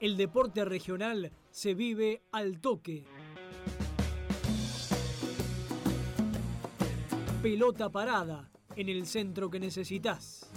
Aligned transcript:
El 0.00 0.16
deporte 0.16 0.64
regional 0.64 1.32
se 1.50 1.74
vive 1.74 2.22
al 2.32 2.60
toque. 2.60 3.04
Pelota 7.42 7.90
parada 7.90 8.50
en 8.76 8.88
el 8.88 9.06
centro 9.06 9.50
que 9.50 9.60
necesitas. 9.60 10.50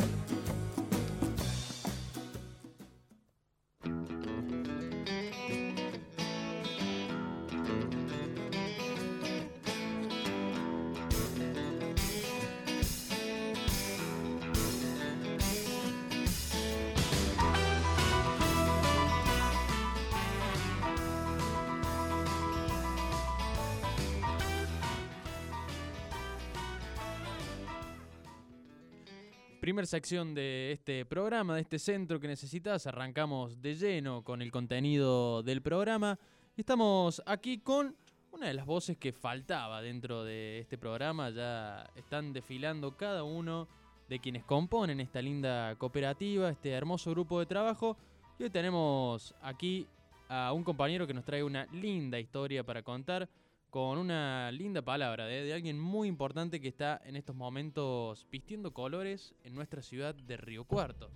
Primera 29.68 29.86
sección 29.86 30.34
de 30.34 30.72
este 30.72 31.04
programa, 31.04 31.56
de 31.56 31.60
este 31.60 31.78
centro 31.78 32.22
que 32.22 32.28
necesitas. 32.30 32.88
Arrancamos 32.88 33.62
de 33.62 33.76
lleno 33.76 34.24
con 34.24 34.42
el 34.42 34.50
contenido 34.50 35.44
del 35.44 35.62
programa. 35.62 36.18
Estamos 36.56 37.22
aquí 37.26 37.58
con 37.58 37.94
una 38.32 38.48
de 38.48 38.54
las 38.54 38.66
voces 38.66 38.96
que 38.96 39.12
faltaba 39.12 39.82
dentro 39.82 40.24
de 40.24 40.60
este 40.60 40.78
programa. 40.78 41.32
Ya 41.32 41.86
están 41.98 42.32
desfilando 42.32 42.96
cada 42.96 43.26
uno 43.26 43.68
de 44.08 44.20
quienes 44.20 44.46
componen 44.46 45.02
esta 45.02 45.22
linda 45.22 45.76
cooperativa, 45.76 46.50
este 46.50 46.70
hermoso 46.70 47.12
grupo 47.12 47.38
de 47.42 47.46
trabajo. 47.46 47.98
Y 48.40 48.44
hoy 48.44 48.50
tenemos 48.50 49.36
aquí 49.42 49.86
a 50.30 50.54
un 50.54 50.64
compañero 50.64 51.06
que 51.06 51.14
nos 51.14 51.26
trae 51.26 51.44
una 51.44 51.66
linda 51.74 52.18
historia 52.18 52.64
para 52.64 52.84
contar 52.84 53.28
con 53.70 53.98
una 53.98 54.52
linda 54.52 54.82
palabra 54.82 55.26
de, 55.26 55.44
de, 55.44 55.54
alguien 55.54 55.80
muy 55.80 56.08
importante 56.08 56.62
que 56.62 56.68
está 56.68 57.02
en 57.06 57.16
estos 57.16 57.36
momentos 57.36 58.26
vistiendo 58.32 58.74
colores 58.74 59.36
en 59.44 59.56
nuestra 59.56 59.82
ciudad 59.82 60.16
de 60.16 60.38
Río 60.38 60.64
Cuarto. 60.66 61.12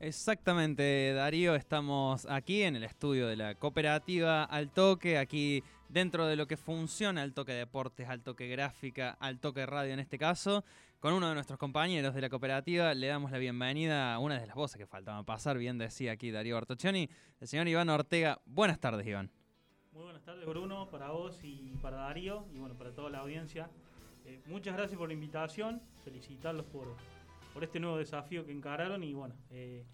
Exactamente, 0.00 1.12
Darío, 1.12 1.56
estamos 1.56 2.24
aquí 2.30 2.62
en 2.62 2.76
el 2.76 2.84
estudio 2.84 3.26
de 3.26 3.34
la 3.34 3.56
cooperativa 3.56 4.44
Al 4.44 4.70
Toque, 4.70 5.18
aquí 5.18 5.64
dentro 5.88 6.26
de 6.26 6.36
lo 6.36 6.46
que 6.46 6.56
funciona 6.56 7.22
Al 7.22 7.34
Toque 7.34 7.52
Deportes, 7.52 8.08
Al 8.08 8.22
Toque 8.22 8.46
Gráfica, 8.46 9.16
Al 9.18 9.40
Toque 9.40 9.66
Radio 9.66 9.92
en 9.92 9.98
este 9.98 10.16
caso, 10.16 10.64
con 11.00 11.14
uno 11.14 11.28
de 11.28 11.34
nuestros 11.34 11.58
compañeros 11.58 12.14
de 12.14 12.20
la 12.20 12.28
cooperativa 12.28 12.94
le 12.94 13.08
damos 13.08 13.32
la 13.32 13.38
bienvenida 13.38 14.14
a 14.14 14.20
una 14.20 14.38
de 14.38 14.46
las 14.46 14.54
voces 14.54 14.78
que 14.78 14.86
faltaban 14.86 15.24
pasar, 15.24 15.58
bien 15.58 15.78
decía 15.78 16.12
aquí 16.12 16.30
Darío 16.30 16.54
Bartoccioni, 16.54 17.10
el 17.40 17.48
señor 17.48 17.66
Iván 17.66 17.88
Ortega. 17.88 18.40
Buenas 18.46 18.78
tardes, 18.78 19.04
Iván. 19.04 19.32
Muy 19.92 20.04
buenas 20.04 20.22
tardes, 20.22 20.46
Bruno, 20.46 20.88
para 20.90 21.10
vos 21.10 21.42
y 21.42 21.74
para 21.80 21.96
Darío, 21.96 22.46
y 22.52 22.58
bueno, 22.58 22.76
para 22.76 22.92
toda 22.92 23.10
la 23.10 23.18
audiencia. 23.18 23.70
Eh, 24.24 24.40
muchas 24.46 24.76
gracias 24.76 24.98
por 24.98 25.08
la 25.08 25.14
invitación, 25.14 25.80
felicitarlos 26.04 26.66
por, 26.66 26.96
por 27.54 27.64
este 27.64 27.80
nuevo 27.80 27.96
desafío 27.96 28.44
que 28.44 28.52
encararon 28.52 29.02
y 29.02 29.14
bueno, 29.14 29.34
eh, 29.50 29.84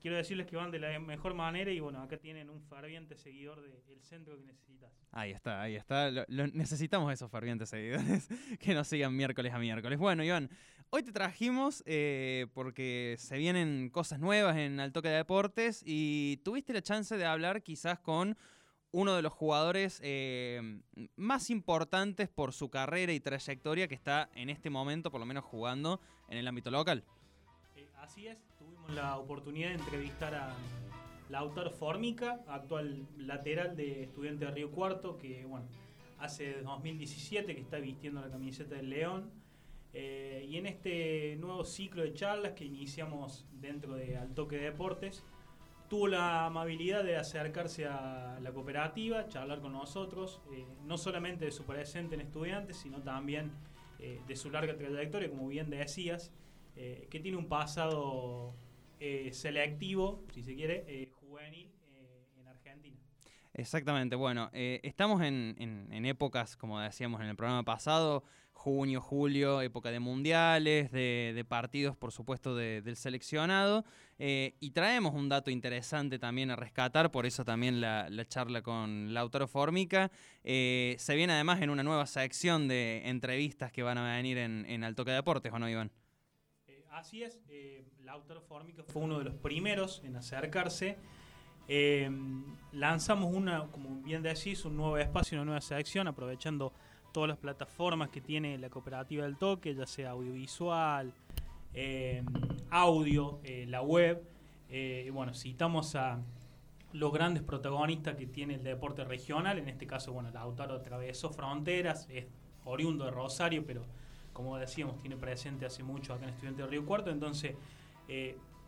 quiero 0.00 0.16
decirles 0.16 0.46
que 0.46 0.56
van 0.56 0.70
de 0.70 0.80
la 0.80 0.98
mejor 0.98 1.34
manera 1.34 1.70
y 1.70 1.80
bueno, 1.80 2.02
acá 2.02 2.16
tienen 2.16 2.50
un 2.50 2.60
ferviente 2.62 3.16
seguidor 3.16 3.62
del 3.62 4.02
centro 4.02 4.36
que 4.36 4.44
necesitas. 4.44 4.90
Ahí 5.12 5.30
está, 5.30 5.62
ahí 5.62 5.76
está. 5.76 6.10
Lo, 6.10 6.46
necesitamos 6.48 7.12
esos 7.12 7.30
fervientes 7.30 7.70
seguidores 7.70 8.28
que 8.60 8.74
nos 8.74 8.88
sigan 8.88 9.16
miércoles 9.16 9.52
a 9.54 9.58
miércoles. 9.58 9.98
Bueno, 9.98 10.24
Iván, 10.24 10.50
hoy 10.90 11.04
te 11.04 11.12
trajimos 11.12 11.82
eh, 11.86 12.48
porque 12.52 13.14
se 13.18 13.38
vienen 13.38 13.88
cosas 13.90 14.18
nuevas 14.18 14.56
en 14.56 14.80
Altoque 14.80 15.08
de 15.08 15.16
Deportes 15.16 15.82
y 15.86 16.38
tuviste 16.44 16.72
la 16.72 16.82
chance 16.82 17.16
de 17.16 17.24
hablar 17.24 17.62
quizás 17.62 18.00
con 18.00 18.36
uno 18.94 19.16
de 19.16 19.22
los 19.22 19.32
jugadores 19.32 20.00
eh, 20.04 20.80
más 21.16 21.50
importantes 21.50 22.28
por 22.28 22.52
su 22.52 22.70
carrera 22.70 23.12
y 23.12 23.18
trayectoria 23.18 23.88
que 23.88 23.96
está 23.96 24.30
en 24.36 24.50
este 24.50 24.70
momento, 24.70 25.10
por 25.10 25.18
lo 25.18 25.26
menos 25.26 25.42
jugando 25.42 26.00
en 26.28 26.38
el 26.38 26.46
ámbito 26.46 26.70
local. 26.70 27.02
Eh, 27.74 27.88
así 27.98 28.28
es, 28.28 28.38
tuvimos 28.56 28.94
la 28.94 29.18
oportunidad 29.18 29.70
de 29.70 29.74
entrevistar 29.74 30.36
a 30.36 30.54
Lautaro 31.28 31.72
Formica, 31.72 32.40
actual 32.46 33.04
lateral 33.18 33.76
de 33.76 34.04
Estudiante 34.04 34.44
de 34.44 34.50
Río 34.52 34.70
Cuarto, 34.70 35.18
que 35.18 35.44
bueno, 35.44 35.66
hace 36.20 36.62
2017 36.62 37.52
que 37.52 37.60
está 37.60 37.78
vistiendo 37.78 38.20
la 38.20 38.30
camiseta 38.30 38.76
del 38.76 38.90
León. 38.90 39.28
Eh, 39.92 40.46
y 40.48 40.56
en 40.56 40.66
este 40.66 41.34
nuevo 41.40 41.64
ciclo 41.64 42.02
de 42.02 42.14
charlas 42.14 42.52
que 42.52 42.64
iniciamos 42.64 43.44
dentro 43.54 43.94
de 43.94 44.16
Altoque 44.16 44.56
de 44.56 44.64
Deportes, 44.66 45.24
tuvo 45.88 46.08
la 46.08 46.46
amabilidad 46.46 47.04
de 47.04 47.16
acercarse 47.16 47.86
a 47.86 48.38
la 48.40 48.52
cooperativa, 48.52 49.28
charlar 49.28 49.60
con 49.60 49.72
nosotros, 49.72 50.40
eh, 50.52 50.66
no 50.84 50.96
solamente 50.96 51.44
de 51.44 51.50
su 51.50 51.64
presente 51.64 52.14
en 52.14 52.22
estudiantes, 52.22 52.76
sino 52.76 53.02
también 53.02 53.52
eh, 53.98 54.20
de 54.26 54.36
su 54.36 54.50
larga 54.50 54.76
trayectoria, 54.76 55.28
como 55.28 55.48
bien 55.48 55.70
decías, 55.70 56.32
eh, 56.76 57.06
que 57.10 57.20
tiene 57.20 57.38
un 57.38 57.48
pasado 57.48 58.54
selectivo, 59.32 60.24
si 60.32 60.42
se 60.42 60.54
quiere, 60.54 61.10
juvenil 61.20 61.70
en 62.40 62.48
Argentina. 62.48 62.96
Exactamente, 63.52 64.16
bueno, 64.16 64.48
estamos 64.54 65.20
en, 65.20 66.06
épocas, 66.06 66.56
como 66.56 66.80
decíamos 66.80 67.20
en 67.20 67.26
el 67.26 67.36
programa 67.36 67.64
pasado, 67.64 68.24
junio, 68.54 69.00
julio, 69.02 69.60
época 69.60 69.90
de 69.90 70.00
mundiales, 70.00 70.90
de, 70.90 71.44
partidos, 71.46 71.96
por 71.96 72.12
supuesto, 72.12 72.56
de, 72.56 72.80
del 72.80 72.96
seleccionado. 72.96 73.84
Eh, 74.18 74.54
y 74.60 74.70
traemos 74.70 75.12
un 75.14 75.28
dato 75.28 75.50
interesante 75.50 76.18
también 76.18 76.50
a 76.50 76.56
rescatar, 76.56 77.10
por 77.10 77.26
eso 77.26 77.44
también 77.44 77.80
la, 77.80 78.08
la 78.08 78.24
charla 78.26 78.62
con 78.62 79.12
Lautaro 79.12 79.48
Formica. 79.48 80.10
Eh, 80.44 80.94
se 80.98 81.14
viene 81.14 81.34
además 81.34 81.60
en 81.60 81.68
una 81.68 81.82
nueva 81.82 82.06
sección 82.06 82.66
de 82.66 83.02
entrevistas 83.04 83.70
que 83.70 83.82
van 83.82 83.98
a 83.98 84.16
venir 84.16 84.38
en, 84.38 84.64
en 84.66 84.82
Altoque 84.82 85.10
Deportes, 85.10 85.52
¿o 85.52 85.58
no, 85.58 85.68
Iván? 85.68 85.90
Eh, 86.66 86.86
así 86.90 87.22
es, 87.22 87.38
Lautaro 88.02 88.40
Formica 88.40 88.82
fue 88.84 89.02
uno 89.02 89.18
de 89.18 89.24
los 89.24 89.34
primeros 89.34 90.00
en 90.04 90.16
acercarse. 90.16 90.96
Lanzamos 92.72 93.34
una, 93.34 93.66
como 93.66 94.00
bien 94.02 94.22
decís, 94.22 94.64
un 94.64 94.76
nuevo 94.76 94.96
espacio, 94.96 95.36
una 95.36 95.44
nueva 95.44 95.60
sección, 95.60 96.06
aprovechando 96.08 96.72
todas 97.14 97.28
las 97.28 97.38
plataformas 97.38 98.10
que 98.10 98.20
tiene 98.20 98.58
la 98.58 98.68
cooperativa 98.68 99.22
del 99.22 99.36
toque, 99.36 99.72
ya 99.72 99.86
sea 99.86 100.10
audiovisual, 100.10 101.14
eh, 101.72 102.24
audio, 102.70 103.38
eh, 103.44 103.66
la 103.68 103.82
web. 103.82 104.20
Eh, 104.68 105.08
bueno, 105.14 105.32
citamos 105.32 105.94
a 105.94 106.20
los 106.92 107.12
grandes 107.12 107.44
protagonistas 107.44 108.16
que 108.16 108.26
tiene 108.26 108.56
el 108.56 108.64
deporte 108.64 109.04
regional, 109.04 109.58
en 109.58 109.68
este 109.68 109.86
caso, 109.86 110.12
bueno, 110.12 110.30
Lautaro 110.32 110.74
atravesó 110.74 111.30
fronteras, 111.30 112.08
es 112.10 112.26
oriundo 112.64 113.04
de 113.04 113.12
Rosario, 113.12 113.64
pero 113.64 113.82
como 114.32 114.58
decíamos, 114.58 114.98
tiene 114.98 115.16
presente 115.16 115.66
hace 115.66 115.84
mucho 115.84 116.14
acá 116.14 116.24
en 116.24 116.30
Estudiante 116.30 116.62
de 116.62 116.68
Río 116.68 116.84
Cuarto, 116.84 117.10
entonces 117.10 117.54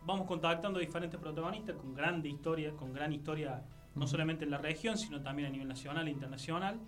vamos 0.05 0.25
contactando 0.25 0.79
a 0.79 0.81
diferentes 0.81 1.19
protagonistas 1.19 1.75
con 1.75 1.93
grande 1.93 2.29
historia, 2.29 2.71
con 2.71 2.93
gran 2.93 3.11
historia, 3.11 3.61
no 3.95 4.07
solamente 4.07 4.45
en 4.45 4.51
la 4.51 4.57
región, 4.57 4.97
sino 4.97 5.21
también 5.21 5.49
a 5.49 5.51
nivel 5.51 5.67
nacional 5.67 6.07
e 6.07 6.11
internacional. 6.11 6.79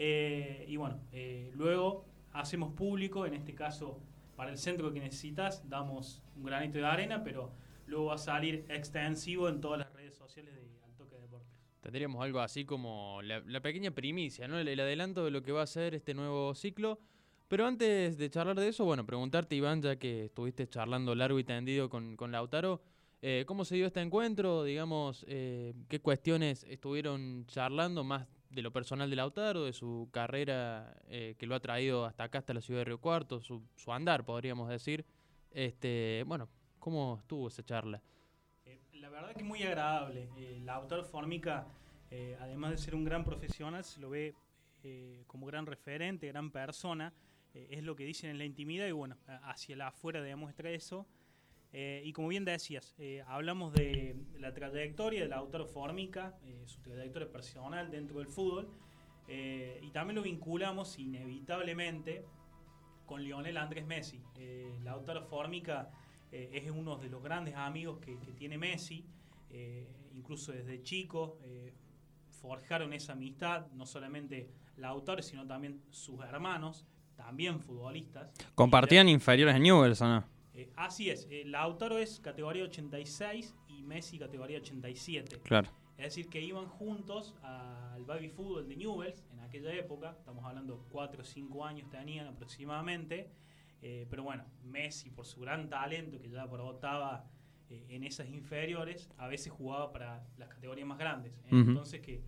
Eh, 0.00 0.64
y 0.68 0.76
bueno, 0.76 1.00
eh, 1.10 1.50
luego 1.54 2.06
hacemos 2.30 2.72
público, 2.72 3.26
en 3.26 3.34
este 3.34 3.52
caso 3.52 4.00
para 4.36 4.52
el 4.52 4.56
centro 4.56 4.92
que 4.92 5.00
necesitas, 5.00 5.68
damos 5.68 6.22
un 6.36 6.44
granito 6.44 6.78
de 6.78 6.86
arena, 6.86 7.24
pero 7.24 7.50
luego 7.86 8.06
va 8.06 8.14
a 8.14 8.18
salir 8.18 8.64
extensivo 8.68 9.48
en 9.48 9.60
todas 9.60 9.80
las 9.80 9.92
redes 9.92 10.14
sociales 10.14 10.54
de 10.54 10.84
Altoque 10.84 11.16
Deportes. 11.16 11.58
Tendríamos 11.80 12.22
algo 12.22 12.38
así 12.38 12.64
como 12.64 13.20
la, 13.22 13.60
pequeña 13.60 13.90
primicia, 13.90 14.46
¿no? 14.46 14.60
El, 14.60 14.68
el 14.68 14.78
adelanto 14.78 15.24
de 15.24 15.32
lo 15.32 15.42
que 15.42 15.50
va 15.50 15.62
a 15.62 15.66
ser 15.66 15.96
este 15.96 16.14
nuevo 16.14 16.54
ciclo. 16.54 17.00
Pero 17.48 17.66
antes 17.66 18.16
de 18.18 18.30
charlar 18.30 18.54
de 18.54 18.68
eso, 18.68 18.84
bueno, 18.84 19.04
preguntarte, 19.04 19.56
Iván, 19.56 19.82
ya 19.82 19.96
que 19.96 20.26
estuviste 20.26 20.68
charlando 20.68 21.16
largo 21.16 21.40
y 21.40 21.44
tendido 21.44 21.88
con, 21.88 22.14
con 22.14 22.30
Lautaro, 22.30 22.80
eh, 23.20 23.42
¿cómo 23.48 23.64
se 23.64 23.74
dio 23.74 23.86
este 23.88 24.00
encuentro? 24.00 24.62
Digamos, 24.62 25.24
¿qué 25.26 26.00
cuestiones 26.00 26.62
estuvieron 26.68 27.46
charlando 27.46 28.04
más 28.04 28.28
de 28.50 28.62
lo 28.62 28.72
personal 28.72 29.10
de 29.10 29.16
Lautaro, 29.16 29.64
de 29.64 29.72
su 29.72 30.08
carrera 30.10 30.96
eh, 31.08 31.34
que 31.38 31.46
lo 31.46 31.54
ha 31.54 31.60
traído 31.60 32.04
hasta 32.04 32.24
acá, 32.24 32.38
hasta 32.38 32.54
la 32.54 32.60
ciudad 32.60 32.80
de 32.80 32.84
Río 32.86 32.98
Cuarto, 32.98 33.40
su, 33.40 33.62
andar, 33.92 34.24
podríamos 34.24 34.68
decir. 34.68 35.04
Este, 35.50 36.24
bueno, 36.26 36.48
¿cómo 36.78 37.18
estuvo 37.20 37.48
esa 37.48 37.62
charla? 37.62 38.02
Eh, 38.64 38.80
la 38.94 39.10
verdad 39.10 39.34
que 39.34 39.44
muy 39.44 39.62
agradable. 39.62 40.28
Eh, 40.36 40.60
Lautaro 40.62 41.04
Formica, 41.04 41.66
eh, 42.10 42.36
además 42.40 42.72
de 42.72 42.78
ser 42.78 42.94
un 42.94 43.04
gran 43.04 43.24
profesional, 43.24 43.84
se 43.84 44.00
lo 44.00 44.10
ve 44.10 44.34
como 45.26 45.44
gran 45.44 45.66
referente, 45.66 46.28
gran 46.28 46.50
persona. 46.50 47.12
es 47.52 47.82
lo 47.82 47.94
que 47.94 48.04
dicen 48.04 48.30
en 48.30 48.38
la 48.38 48.46
intimidad 48.46 48.86
y 48.86 48.92
bueno, 48.92 49.18
hacia 49.42 49.76
la 49.76 49.88
afuera 49.88 50.22
demuestra 50.22 50.70
eso. 50.70 51.06
Eh, 51.72 52.02
y 52.04 52.12
como 52.12 52.28
bien 52.28 52.44
decías, 52.44 52.94
eh, 52.98 53.22
hablamos 53.26 53.74
de 53.74 54.16
la 54.38 54.54
trayectoria 54.54 55.22
del 55.22 55.32
autor 55.32 55.66
Formica, 55.66 56.38
eh, 56.44 56.62
su 56.66 56.80
trayectoria 56.80 57.30
personal 57.30 57.90
dentro 57.90 58.18
del 58.18 58.28
fútbol, 58.28 58.68
y 59.30 59.90
también 59.90 60.16
lo 60.16 60.22
vinculamos 60.22 60.98
inevitablemente 60.98 62.24
con 63.04 63.22
Lionel 63.22 63.58
Andrés 63.58 63.86
Messi. 63.86 64.22
el 64.38 64.88
autor 64.88 65.22
Formica 65.28 65.90
es 66.32 66.70
uno 66.70 66.96
de 66.96 67.10
los 67.10 67.22
grandes 67.22 67.54
amigos 67.54 67.98
que, 67.98 68.18
que 68.18 68.32
tiene 68.32 68.56
Messi, 68.56 69.04
incluso 70.14 70.52
desde 70.52 70.82
chico, 70.82 71.38
forjaron 72.40 72.94
esa 72.94 73.12
amistad, 73.12 73.66
no 73.72 73.84
solamente 73.84 74.50
Lautaro, 74.78 75.20
sino 75.20 75.46
también 75.46 75.82
sus 75.90 76.18
hermanos, 76.24 76.86
también 77.14 77.60
futbolistas. 77.60 78.32
¿Compartían 78.54 79.10
inferiores 79.10 79.56
en 79.56 79.62
Newell's 79.64 80.00
o 80.00 80.06
no? 80.06 80.37
Así 80.76 81.10
es, 81.10 81.28
Lautaro 81.44 81.98
es 81.98 82.20
categoría 82.20 82.64
86 82.64 83.54
y 83.68 83.82
Messi 83.82 84.18
categoría 84.18 84.58
87. 84.58 85.40
Claro. 85.40 85.70
Es 85.98 86.04
decir, 86.04 86.28
que 86.28 86.40
iban 86.40 86.66
juntos 86.66 87.34
al 87.42 88.04
baby 88.04 88.28
fútbol 88.28 88.68
de 88.68 88.76
Newells 88.76 89.24
en 89.32 89.40
aquella 89.40 89.72
época, 89.74 90.14
estamos 90.16 90.44
hablando 90.44 90.86
4 90.90 91.22
o 91.22 91.24
5 91.24 91.64
años 91.64 91.90
tenían 91.90 92.28
aproximadamente, 92.28 93.32
eh, 93.82 94.06
pero 94.08 94.22
bueno, 94.22 94.44
Messi 94.62 95.10
por 95.10 95.26
su 95.26 95.40
gran 95.40 95.68
talento 95.68 96.20
que 96.20 96.30
ya 96.30 96.44
brotaba 96.46 97.28
eh, 97.68 97.84
en 97.88 98.04
esas 98.04 98.28
inferiores, 98.28 99.10
a 99.18 99.26
veces 99.26 99.52
jugaba 99.52 99.92
para 99.92 100.24
las 100.36 100.48
categorías 100.48 100.86
más 100.86 100.98
grandes. 100.98 101.32
Entonces 101.50 102.00
que 102.00 102.22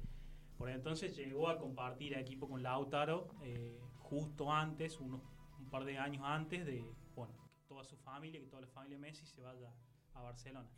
por 0.59 0.69
entonces 0.69 1.17
llegó 1.17 1.49
a 1.49 1.57
compartir 1.57 2.15
equipo 2.15 2.49
con 2.49 2.63
Lautaro 2.63 3.29
eh, 3.43 3.79
justo 3.99 4.53
antes, 4.53 4.99
unos, 4.99 5.23
un 5.59 5.71
par 5.71 5.85
de 5.85 5.97
años 5.97 6.23
antes 6.25 6.67
de 6.67 6.85
toda 7.71 7.85
su 7.85 7.97
familia, 7.97 8.41
que 8.41 8.49
toda 8.49 8.63
la 8.63 8.67
familia 8.67 8.99
Messi 8.99 9.25
se 9.25 9.41
vaya 9.41 9.73
a 10.15 10.23
Barcelona. 10.23 10.69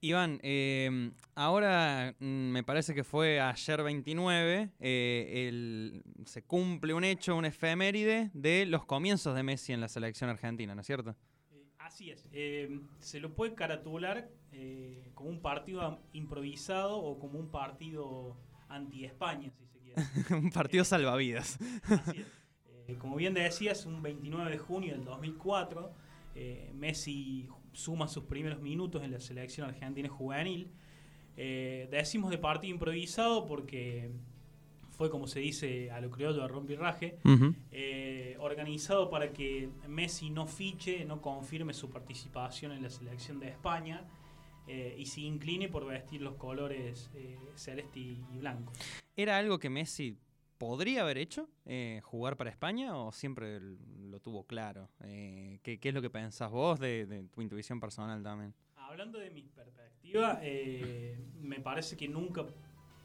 Iván, 0.00 0.40
eh, 0.42 1.12
ahora 1.36 2.16
mm, 2.18 2.24
me 2.24 2.64
parece 2.64 2.94
que 2.94 3.04
fue 3.04 3.40
ayer 3.40 3.82
29, 3.84 4.72
eh, 4.80 6.02
se 6.24 6.42
cumple 6.42 6.94
un 6.94 7.04
hecho, 7.04 7.36
un 7.36 7.44
efeméride 7.44 8.30
de 8.34 8.66
los 8.66 8.84
comienzos 8.84 9.36
de 9.36 9.44
Messi 9.44 9.72
en 9.72 9.80
la 9.80 9.86
selección 9.86 10.28
argentina, 10.28 10.74
¿no 10.74 10.80
es 10.80 10.86
cierto? 10.88 11.14
Eh, 11.52 11.64
así 11.78 12.10
es, 12.10 12.28
se 12.98 13.20
lo 13.20 13.32
puede 13.32 13.54
caratular 13.54 14.28
como 15.14 15.30
un 15.30 15.40
partido 15.40 16.00
improvisado 16.12 16.98
o 16.98 17.20
como 17.20 17.38
un 17.38 17.52
partido 17.52 18.36
anti-España, 18.68 19.50
si 19.50 19.64
se 19.64 19.78
quiere. 19.78 20.02
un 20.36 20.50
partido 20.50 20.82
salvavidas. 20.82 21.56
así 21.88 22.24
es. 22.88 22.96
como 22.98 23.14
bien 23.14 23.32
decías, 23.32 23.86
un 23.86 24.02
29 24.02 24.50
de 24.50 24.58
junio 24.58 24.94
del 24.94 25.04
2004, 25.04 26.05
Messi 26.74 27.48
suma 27.76 28.08
sus 28.08 28.24
primeros 28.24 28.60
minutos 28.60 29.02
en 29.02 29.12
la 29.12 29.20
selección 29.20 29.68
argentina 29.68 30.08
juvenil. 30.08 30.70
Eh, 31.36 31.88
decimos 31.90 32.30
de 32.30 32.38
partido 32.38 32.72
improvisado 32.72 33.46
porque 33.46 34.10
fue, 34.90 35.10
como 35.10 35.26
se 35.26 35.40
dice 35.40 35.90
a 35.90 36.00
lo 36.00 36.10
criollo, 36.10 36.42
a 36.42 36.48
rompirraje, 36.48 37.18
eh, 37.70 38.36
organizado 38.40 39.10
para 39.10 39.32
que 39.32 39.68
Messi 39.86 40.30
no 40.30 40.46
fiche, 40.46 41.04
no 41.04 41.20
confirme 41.20 41.74
su 41.74 41.90
participación 41.90 42.72
en 42.72 42.82
la 42.82 42.88
selección 42.88 43.38
de 43.38 43.48
España 43.48 44.04
eh, 44.66 44.96
y 44.98 45.04
se 45.04 45.20
incline 45.20 45.68
por 45.68 45.84
vestir 45.84 46.22
los 46.22 46.36
colores 46.36 47.10
celeste 47.54 48.00
y, 48.00 48.38
blanco. 48.38 48.72
¿Era 49.14 49.36
algo 49.36 49.58
que 49.58 49.68
Messi 49.68 50.16
podría 50.58 51.02
haber 51.02 51.18
hecho, 51.18 51.48
eh, 51.64 52.00
jugar 52.04 52.36
para 52.36 52.50
España, 52.50 52.96
o 52.96 53.12
siempre 53.12 53.60
lo 53.60 54.20
tuvo 54.20 54.44
claro? 54.44 54.90
Eh, 55.00 55.60
¿qué, 55.62 55.78
es 55.80 55.94
lo 55.94 56.02
que 56.02 56.10
pensás 56.10 56.50
vos 56.50 56.78
de, 56.78 57.26
tu 57.32 57.42
intuición 57.42 57.80
personal 57.80 58.22
también? 58.22 58.54
Hablando 58.76 59.18
de 59.18 59.30
mi 59.30 59.42
perspectiva, 59.42 60.38
eh, 60.42 61.18
me 61.40 61.60
parece 61.60 61.96
que 61.96 62.08
nunca 62.08 62.46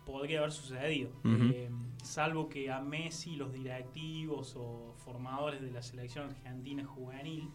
podría 0.05 0.39
haber 0.39 0.51
sucedido, 0.51 1.11
salvo 2.03 2.49
que 2.49 2.71
a 2.71 2.81
Messi 2.81 3.35
los 3.35 3.53
directivos 3.53 4.55
o 4.55 4.95
formadores 4.97 5.61
de 5.61 5.71
la 5.71 5.81
selección 5.81 6.29
argentina 6.29 6.83
juvenil 6.83 7.49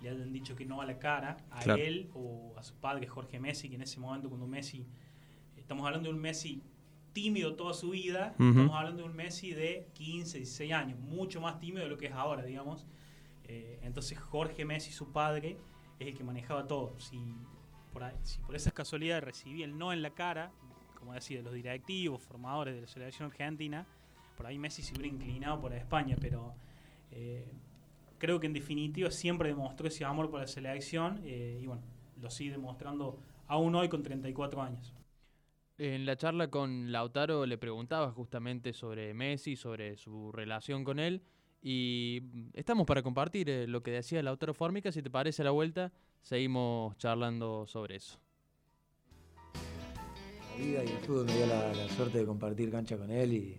le 0.00 0.10
hayan 0.10 0.32
dicho 0.32 0.54
que 0.54 0.64
no 0.64 0.80
a 0.80 0.86
la 0.86 0.98
cara, 0.98 1.36
a 1.50 1.64
él 1.74 2.08
o 2.14 2.54
a 2.56 2.62
su 2.62 2.74
padre 2.76 3.06
Jorge 3.06 3.40
Messi, 3.40 3.68
que 3.68 3.74
en 3.74 3.82
ese 3.82 3.98
momento 3.98 4.28
cuando 4.28 4.46
Messi, 4.46 4.86
estamos 5.56 5.84
hablando 5.86 6.08
de 6.08 6.14
un 6.14 6.20
Messi 6.20 6.62
tímido 7.22 7.56
toda 7.56 7.74
su 7.74 7.90
vida. 7.90 8.36
Estamos 8.38 8.76
hablando 8.76 9.02
de 9.02 9.08
un 9.08 9.16
Messi 9.16 9.50
de 9.50 9.88
15, 9.94 10.38
16 10.38 10.72
años, 10.72 11.00
mucho 11.00 11.40
más 11.40 11.58
tímido 11.58 11.82
de 11.82 11.90
lo 11.90 11.98
que 11.98 12.06
es 12.06 12.12
ahora, 12.12 12.44
digamos. 12.44 12.86
Eh, 13.42 13.80
entonces 13.82 14.16
Jorge 14.20 14.64
Messi, 14.64 14.92
su 14.92 15.10
padre, 15.10 15.58
es 15.98 16.06
el 16.06 16.14
que 16.14 16.22
manejaba 16.22 16.68
todo. 16.68 16.94
Si 17.00 17.18
por, 17.92 18.04
si 18.22 18.38
por 18.42 18.54
esas 18.54 18.72
casualidades 18.72 19.24
recibía 19.24 19.64
el 19.64 19.76
no 19.76 19.92
en 19.92 20.00
la 20.00 20.10
cara, 20.10 20.52
como 20.94 21.12
decía, 21.12 21.38
de 21.38 21.42
los 21.42 21.54
directivos, 21.54 22.22
formadores 22.22 22.76
de 22.76 22.82
la 22.82 22.86
selección 22.86 23.32
argentina, 23.32 23.84
por 24.36 24.46
ahí 24.46 24.56
Messi 24.56 24.82
se 24.82 24.92
hubiera 24.92 25.08
inclinado 25.08 25.60
por 25.60 25.72
España, 25.72 26.16
pero 26.20 26.54
eh, 27.10 27.50
creo 28.18 28.38
que 28.38 28.46
en 28.46 28.52
definitiva 28.52 29.10
siempre 29.10 29.48
demostró 29.48 29.88
ese 29.88 30.04
amor 30.04 30.30
por 30.30 30.38
la 30.38 30.46
selección 30.46 31.20
eh, 31.24 31.58
y 31.60 31.66
bueno, 31.66 31.82
lo 32.20 32.30
sigue 32.30 32.52
demostrando 32.52 33.18
aún 33.48 33.74
hoy 33.74 33.88
con 33.88 34.04
34 34.04 34.62
años. 34.62 34.94
En 35.78 36.04
la 36.06 36.16
charla 36.16 36.50
con 36.50 36.90
Lautaro 36.90 37.46
le 37.46 37.56
preguntaba 37.56 38.10
justamente 38.10 38.72
sobre 38.72 39.14
Messi, 39.14 39.54
sobre 39.54 39.96
su 39.96 40.32
relación 40.32 40.82
con 40.82 40.98
él. 40.98 41.22
Y 41.62 42.20
estamos 42.54 42.84
para 42.84 43.00
compartir 43.00 43.48
eh, 43.48 43.68
lo 43.68 43.80
que 43.80 43.92
decía 43.92 44.20
Lautaro 44.20 44.54
Fórmica. 44.54 44.90
Si 44.90 45.02
te 45.02 45.10
parece 45.10 45.42
a 45.42 45.44
la 45.44 45.52
vuelta, 45.52 45.92
seguimos 46.20 46.98
charlando 46.98 47.64
sobre 47.68 47.96
eso. 47.96 48.18
La 49.54 50.64
vida 50.64 50.84
y 50.84 50.88
el 50.88 50.98
fútbol 50.98 51.26
me 51.26 51.36
dio 51.36 51.46
la, 51.46 51.88
suerte 51.90 52.18
de 52.18 52.26
compartir 52.26 52.72
cancha 52.72 52.96
con 52.96 53.12
él 53.12 53.32
y, 53.32 53.56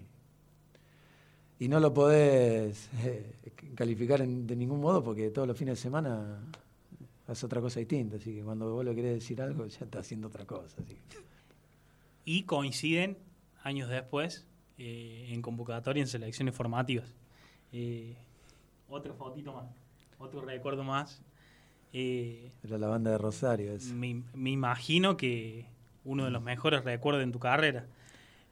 y 1.60 1.70
no 1.70 1.80
lo 1.80 1.94
podés 1.94 2.90
eh, 3.06 3.34
calificar 3.76 4.28
de 4.28 4.56
ningún 4.58 4.82
modo 4.82 5.02
porque 5.02 5.30
todos 5.30 5.48
los 5.48 5.58
fines 5.58 5.78
de 5.78 5.82
semana 5.84 6.42
hace 7.28 7.46
otra 7.46 7.62
cosa 7.62 7.80
distinta. 7.80 8.18
Así 8.18 8.36
que 8.36 8.44
cuando 8.44 8.74
vos 8.74 8.84
lo 8.84 8.94
querés 8.94 9.14
decir 9.14 9.42
algo, 9.42 9.66
ya 9.68 9.86
está 9.86 10.00
haciendo 10.00 10.28
otra 10.28 10.46
cosa. 10.46 10.82
Así 10.82 10.98
y 12.26 12.44
coinciden 12.44 13.18
años 13.64 13.90
después 13.90 14.46
eh, 14.78 15.28
en 15.30 15.42
convocatoria 15.42 16.02
en 16.02 16.08
selecciones 16.08 16.56
formativas. 16.56 17.14
Eh, 17.72 18.16
otro 18.88 19.14
fotito 19.14 19.54
más, 19.54 19.66
otro 20.18 20.42
recuerdo 20.42 20.84
más. 20.84 21.22
Eh, 21.92 22.52
Era 22.64 22.78
la 22.78 22.88
banda 22.88 23.12
de 23.12 23.18
Rosario. 23.18 23.74
Me, 23.94 24.24
me, 24.34 24.52
imagino 24.52 25.18
que 25.18 25.66
uno 26.06 26.26
de 26.26 26.32
los 26.32 26.42
mejores 26.42 26.84
recuerdos 26.84 27.24
en 27.24 27.32
tu 27.32 27.40
carrera. 27.40 27.88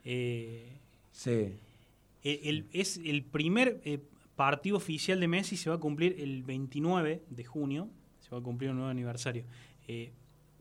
sí. 0.04 1.56
El, 2.24 2.66
es 2.72 2.98
el 2.98 3.24
primer 3.24 3.80
partido 4.36 4.76
oficial 4.76 5.20
de 5.20 5.28
Messi, 5.28 5.56
se 5.56 5.70
va 5.70 5.76
a 5.76 5.80
cumplir 5.80 6.16
el 6.20 6.42
29 6.42 7.22
de 7.30 7.44
junio, 7.44 7.88
se 8.20 8.30
va 8.30 8.38
a 8.38 8.42
cumplir 8.42 8.70
un 8.70 8.76
nuevo 8.76 8.90
aniversario 8.90 9.44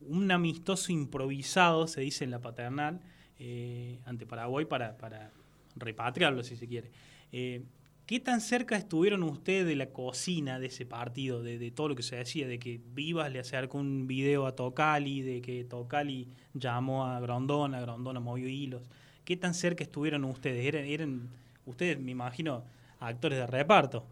un 0.01 0.31
amistoso 0.31 0.91
improvisado, 0.91 1.87
se 1.87 2.01
dice 2.01 2.23
en 2.23 2.31
la 2.31 2.39
paternal, 2.39 3.01
eh, 3.39 3.99
ante 4.05 4.25
Paraguay 4.25 4.65
para, 4.65 4.97
para, 4.97 5.31
repatriarlo, 5.75 6.43
si 6.43 6.55
se 6.55 6.67
quiere. 6.67 6.91
Eh, 7.31 7.63
¿Qué 8.07 8.19
tan 8.21 8.39
cerca 8.39 8.77
estuvieron 8.77 9.21
ustedes 9.23 9.65
de 9.67 9.75
la 9.75 9.87
cocina 9.87 10.59
de 10.59 10.67
ese 10.67 10.85
partido, 10.85 11.43
de, 11.43 11.71
todo 11.71 11.89
lo 11.89 11.95
que 11.95 12.03
se 12.03 12.15
decía, 12.15 12.47
de 12.47 12.57
que 12.57 12.79
Vivas 12.93 13.31
le 13.31 13.39
acercó 13.39 13.77
un 13.77 14.07
video 14.07 14.47
a 14.47 14.55
Tocali, 14.55 15.21
de 15.21 15.41
que 15.41 15.65
Tocali 15.65 16.29
llamó 16.53 17.05
a 17.05 17.19
Grondona, 17.19 17.81
Grondona 17.81 18.21
movió 18.21 18.47
hilos? 18.47 18.89
¿Qué 19.25 19.35
tan 19.35 19.53
cerca 19.53 19.83
estuvieron 19.83 20.23
ustedes? 20.23 20.65
¿Eran, 20.65 20.85
eran 20.85 21.29
ustedes, 21.65 21.99
me 21.99 22.11
imagino, 22.11 22.63
actores 23.01 23.39
de 23.39 23.45
reparto? 23.45 24.07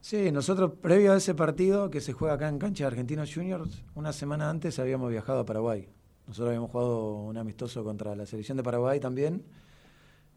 Sí, 0.00 0.30
nosotros 0.30 0.72
previo 0.80 1.12
a 1.12 1.16
ese 1.16 1.34
partido 1.34 1.90
que 1.90 2.00
se 2.00 2.12
juega 2.12 2.34
acá 2.34 2.48
en 2.48 2.58
cancha 2.58 2.84
de 2.84 2.88
Argentinos 2.88 3.34
Juniors, 3.34 3.82
una 3.94 4.12
semana 4.12 4.48
antes 4.48 4.78
habíamos 4.78 5.10
viajado 5.10 5.40
a 5.40 5.44
Paraguay. 5.44 5.88
Nosotros 6.26 6.48
habíamos 6.48 6.70
jugado 6.70 7.16
un 7.16 7.36
amistoso 7.36 7.82
contra 7.82 8.14
la 8.14 8.24
selección 8.24 8.56
de 8.56 8.62
Paraguay 8.62 9.00
también, 9.00 9.42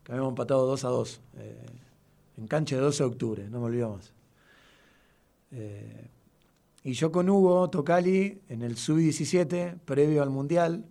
que 0.03 0.11
habíamos 0.11 0.31
empatado 0.31 0.65
2 0.65 0.83
a 0.83 0.87
2, 0.89 1.21
eh, 1.37 1.65
en 2.37 2.47
cancha 2.47 2.75
de 2.75 2.81
12 2.81 3.03
de 3.03 3.09
octubre, 3.09 3.49
no 3.49 3.59
me 3.59 3.65
olvido 3.67 3.91
más. 3.91 4.13
Eh, 5.51 6.09
y 6.83 6.93
yo 6.93 7.11
con 7.11 7.29
Hugo 7.29 7.69
Tocali 7.69 8.41
en 8.49 8.63
el 8.63 8.77
sub-17, 8.77 9.79
previo 9.85 10.23
al 10.23 10.31
Mundial, 10.31 10.85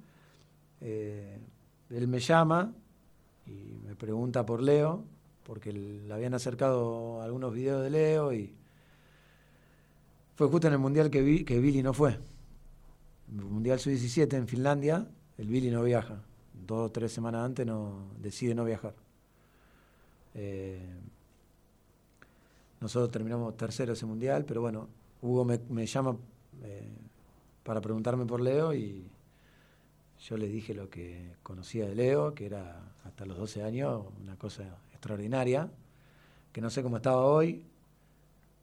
eh, 0.80 1.40
él 1.90 2.06
me 2.06 2.20
llama 2.20 2.72
y 3.46 3.80
me 3.84 3.96
pregunta 3.96 4.46
por 4.46 4.62
Leo, 4.62 5.02
porque 5.42 5.72
le 5.72 6.14
habían 6.14 6.34
acercado 6.34 7.20
algunos 7.20 7.52
videos 7.52 7.82
de 7.82 7.90
Leo 7.90 8.32
y 8.32 8.54
fue 10.40 10.48
justo 10.48 10.68
en 10.68 10.72
el 10.72 10.78
mundial 10.78 11.10
que, 11.10 11.20
Billy 11.20 11.82
no 11.82 11.92
fue. 11.92 12.18
El 13.30 13.44
mundial 13.44 13.78
sub-17 13.78 14.32
en 14.38 14.48
Finlandia, 14.48 15.06
el 15.36 15.48
Billy 15.48 15.70
no 15.70 15.82
viaja. 15.82 16.22
Dos 16.66 16.88
o 16.88 16.90
tres 16.90 17.12
semanas 17.12 17.44
antes 17.44 17.66
no, 17.66 18.06
decide 18.18 18.54
no 18.54 18.64
viajar. 18.64 18.94
Eh, 20.34 20.80
nosotros 22.80 23.10
terminamos 23.10 23.54
tercero 23.58 23.92
ese 23.92 24.06
mundial, 24.06 24.46
pero 24.46 24.62
bueno, 24.62 24.88
Hugo 25.20 25.44
me, 25.44 25.86
llama 25.86 26.16
eh, 26.62 26.88
para 27.62 27.82
preguntarme 27.82 28.24
por 28.24 28.40
Leo 28.40 28.72
y 28.72 29.04
yo 30.20 30.38
le 30.38 30.48
dije 30.48 30.72
lo 30.72 30.88
que 30.88 31.34
conocía 31.42 31.86
de 31.86 31.94
Leo, 31.94 32.34
que 32.34 32.46
era 32.46 32.94
hasta 33.04 33.26
los 33.26 33.36
12 33.36 33.62
años 33.62 34.06
una 34.22 34.36
cosa 34.36 34.78
extraordinaria, 34.90 35.68
que 36.50 36.62
no 36.62 36.70
sé 36.70 36.82
cómo 36.82 36.96
estaba 36.96 37.26
hoy, 37.26 37.66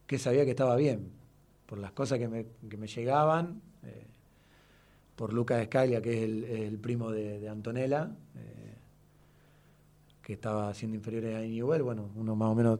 que 0.07 0.17
sabía 0.17 0.43
que 0.43 0.51
estaba 0.51 0.75
bien, 0.75 1.11
por 1.67 1.77
las 1.77 1.91
cosas 1.91 2.17
que 2.17 2.27
me, 2.27 2.87
llegaban, 2.87 3.61
eh, 3.83 4.07
por 5.15 5.33
Lucas 5.33 5.61
Escalia, 5.61 6.01
que 6.01 6.23
es 6.23 6.23
el, 6.23 6.79
primo 6.79 7.11
de, 7.11 7.47
Antonella, 7.49 8.09
eh, 8.35 8.75
que 10.21 10.33
estaba 10.33 10.69
haciendo 10.69 10.95
inferiores 10.95 11.35
a 11.35 11.39
Newell. 11.41 11.83
Bueno, 11.83 12.09
uno 12.15 12.35
más 12.35 12.49
o 12.49 12.55
menos 12.55 12.79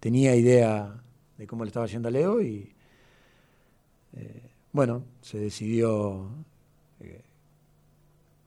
tenía 0.00 0.34
idea 0.34 1.00
de 1.36 1.46
cómo 1.46 1.64
le 1.64 1.68
estaba 1.68 1.86
yendo 1.86 2.08
a 2.08 2.10
Leo 2.10 2.42
y 2.42 2.74
eh, 4.14 4.50
bueno, 4.72 5.04
se 5.22 5.38
decidió 5.38 6.28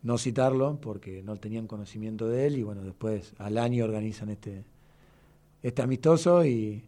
no 0.04 0.18
citarlo 0.18 0.82
porque 0.82 1.22
no 1.22 1.38
tenían 1.38 1.68
conocimiento 1.68 2.28
de 2.28 2.48
él 2.48 2.58
y 2.58 2.64
bueno, 2.64 2.82
después 2.82 3.34
al 3.38 3.60
año 3.60 3.86
organizan 3.86 4.30
este, 4.30 4.66
este 5.62 5.82
amistoso 5.84 6.44
y 6.44 6.84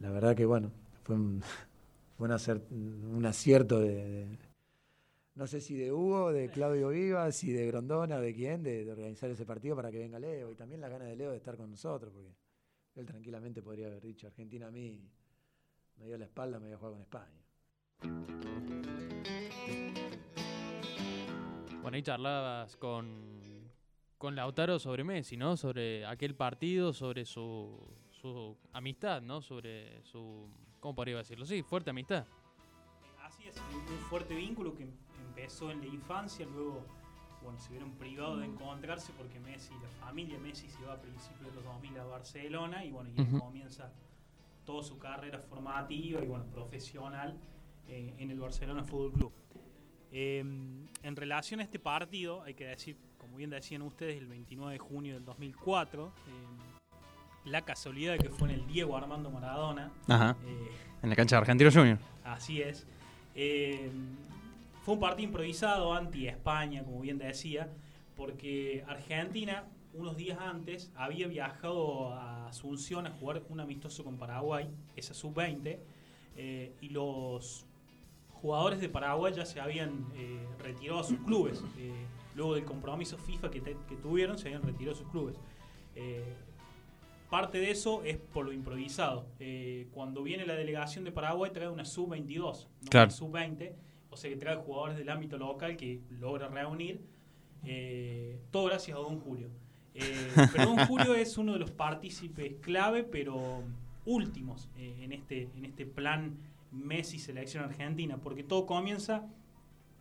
la 0.00 0.10
verdad 0.10 0.34
que 0.34 0.44
bueno, 0.44 0.72
fue 1.02 1.14
un, 1.16 1.42
fue 2.16 2.28
un, 2.28 2.32
acer- 2.34 2.62
un 2.70 3.24
acierto 3.26 3.80
de, 3.80 4.38
no 5.34 5.46
sé 5.46 5.60
si 5.60 5.74
de 5.74 5.92
Hugo, 5.92 6.32
de 6.32 6.50
Claudio 6.50 6.88
Vivas, 6.90 7.34
si 7.36 7.52
de 7.52 7.66
Grondona, 7.66 8.20
de 8.20 8.34
quién, 8.34 8.62
de, 8.62 8.90
organizar 8.90 9.30
ese 9.30 9.46
partido 9.46 9.74
para 9.76 9.90
que 9.90 9.98
venga 9.98 10.18
Leo 10.18 10.50
y 10.52 10.54
también 10.54 10.80
la 10.80 10.88
gana 10.88 11.06
de 11.06 11.16
Leo 11.16 11.30
de 11.30 11.38
estar 11.38 11.56
con 11.56 11.70
nosotros 11.70 12.12
porque 12.12 12.34
él 12.96 13.06
tranquilamente 13.06 13.62
podría 13.62 13.86
haber 13.86 14.02
dicho 14.02 14.26
Argentina 14.26 14.66
a 14.66 14.70
mí 14.70 15.00
me 15.96 16.06
dio 16.06 16.18
la 16.18 16.24
espalda, 16.24 16.58
me 16.58 16.66
voy 16.66 16.74
a 16.74 16.78
con 16.78 17.00
España. 17.00 17.40
Bueno, 21.80 21.96
ahí 21.96 22.02
charlabas 22.02 22.76
con, 22.76 23.70
con 24.18 24.34
Lautaro 24.36 24.78
sobre 24.78 25.04
Messi, 25.04 25.36
¿no? 25.36 25.56
Sobre 25.56 26.04
aquel 26.04 26.34
partido, 26.34 26.92
sobre 26.92 27.24
su, 27.24 27.78
su 28.10 28.58
amistad, 28.72 29.22
¿no? 29.22 29.40
Sobre 29.40 30.02
su, 30.02 30.50
¿cómo 30.80 30.94
podría 30.94 31.16
decirlo? 31.16 31.46
Sí, 31.46 31.62
fuerte 31.62 31.90
amistad. 31.90 32.26
Así 33.22 33.46
es, 33.46 33.56
un 33.72 33.92
un 33.92 33.98
fuerte 34.08 34.34
vínculo 34.34 34.74
que 34.74 34.88
empezó 35.28 35.70
en 35.70 35.80
la 35.80 35.86
infancia, 35.86 36.46
luego 36.46 36.84
bueno, 37.42 37.58
se 37.58 37.70
vieron 37.70 37.92
privados 37.92 38.40
de 38.40 38.46
encontrarse 38.46 39.12
porque 39.16 39.40
Messi, 39.40 39.72
la 39.74 39.88
familia 40.04 40.38
Messi 40.38 40.68
se 40.68 40.84
va 40.84 40.94
a 40.94 41.00
principios 41.00 41.48
de 41.48 41.54
los 41.54 41.64
2000 41.64 41.98
a 41.98 42.04
Barcelona 42.04 42.84
y 42.84 42.90
bueno, 42.90 43.10
y 43.10 43.20
él 43.20 43.38
comienza 43.38 43.92
toda 44.64 44.82
su 44.82 44.98
carrera 44.98 45.38
formativa 45.38 46.22
y 46.22 46.26
bueno, 46.26 46.44
profesional 46.46 47.38
eh, 47.88 48.14
en 48.18 48.30
el 48.30 48.38
Barcelona 48.38 48.84
Fútbol 48.84 49.12
Club. 49.12 49.32
Eh, 50.12 50.40
en 50.40 51.16
relación 51.16 51.60
a 51.60 51.62
este 51.62 51.78
partido, 51.78 52.42
hay 52.42 52.54
que 52.54 52.66
decir, 52.66 52.96
como 53.18 53.36
bien 53.36 53.50
decían 53.50 53.82
ustedes, 53.82 54.18
el 54.18 54.26
29 54.26 54.72
de 54.72 54.78
junio 54.78 55.14
del 55.14 55.24
2004, 55.24 56.06
eh, 56.06 56.79
la 57.44 57.62
casualidad 57.62 58.12
de 58.12 58.18
que 58.18 58.28
fue 58.30 58.48
en 58.52 58.60
el 58.60 58.66
Diego 58.66 58.96
Armando 58.96 59.30
Maradona, 59.30 59.90
Ajá. 60.08 60.36
eh, 60.44 60.68
En 61.02 61.08
la 61.10 61.16
cancha 61.16 61.36
de 61.36 61.40
Argentino 61.40 61.70
Junior. 61.72 61.98
Así 62.24 62.60
es. 62.62 62.86
Eh, 63.34 63.90
fue 64.84 64.94
un 64.94 65.00
partido 65.00 65.26
improvisado 65.28 65.94
anti-España, 65.94 66.82
como 66.84 67.00
bien 67.00 67.18
decía, 67.18 67.68
porque 68.16 68.84
Argentina, 68.86 69.64
unos 69.94 70.16
días 70.16 70.38
antes, 70.38 70.90
había 70.94 71.26
viajado 71.28 72.12
a 72.12 72.48
Asunción 72.48 73.06
a 73.06 73.10
jugar 73.10 73.42
un 73.48 73.60
amistoso 73.60 74.02
con 74.04 74.18
Paraguay, 74.18 74.68
esa 74.96 75.14
sub-20, 75.14 75.78
eh, 76.36 76.72
y 76.80 76.88
los 76.88 77.64
jugadores 78.32 78.80
de 78.80 78.88
Paraguay 78.88 79.32
ya 79.34 79.46
se 79.46 79.60
habían 79.60 80.06
retirado 80.58 81.00
a 81.00 81.04
sus 81.04 81.18
clubes. 81.20 81.62
luego 82.34 82.54
del 82.54 82.64
compromiso 82.64 83.18
FIFA 83.18 83.50
que, 83.50 83.60
te- 83.60 83.76
que 83.88 83.96
tuvieron, 83.96 84.36
se 84.38 84.48
habían 84.48 84.62
retirado 84.62 84.96
a 84.96 84.98
sus 84.98 85.08
clubes. 85.10 85.36
Parte 87.30 87.58
de 87.58 87.70
eso 87.70 88.02
es 88.04 88.16
por 88.16 88.44
lo 88.44 88.52
improvisado. 88.52 89.26
Eh, 89.38 89.86
cuando 89.92 90.22
viene 90.22 90.44
la 90.44 90.54
delegación 90.54 91.04
de 91.04 91.12
Paraguay 91.12 91.50
trae 91.52 91.68
una 91.68 91.84
sub-22, 91.84 92.66
no 92.82 92.88
Claro. 92.90 93.04
una 93.06 93.10
sub-20, 93.12 93.72
o 94.10 94.16
sea 94.16 94.30
que 94.30 94.36
trae 94.36 94.56
jugadores 94.56 94.96
del 94.98 95.08
ámbito 95.08 95.38
local 95.38 95.76
que 95.76 96.00
logra 96.18 96.48
reunir, 96.48 97.00
eh, 97.64 98.38
todo 98.50 98.66
gracias 98.66 98.96
a 98.96 99.00
Don 99.00 99.20
Julio. 99.20 99.48
Eh, 99.94 100.28
pero 100.52 100.66
Don 100.74 100.86
Julio 100.86 101.14
es 101.14 101.38
uno 101.38 101.52
de 101.52 101.60
los 101.60 101.70
partícipes 101.70 102.54
clave, 102.60 103.04
pero 103.04 103.62
últimos 104.06 104.68
en, 104.76 105.12
este, 105.12 105.48
en 105.56 105.64
este 105.64 105.86
plan 105.86 106.36
Messi 106.72 107.18
Selección 107.18 107.64
Argentina, 107.64 108.16
porque 108.16 108.42
todo 108.42 108.66
comienza 108.66 109.26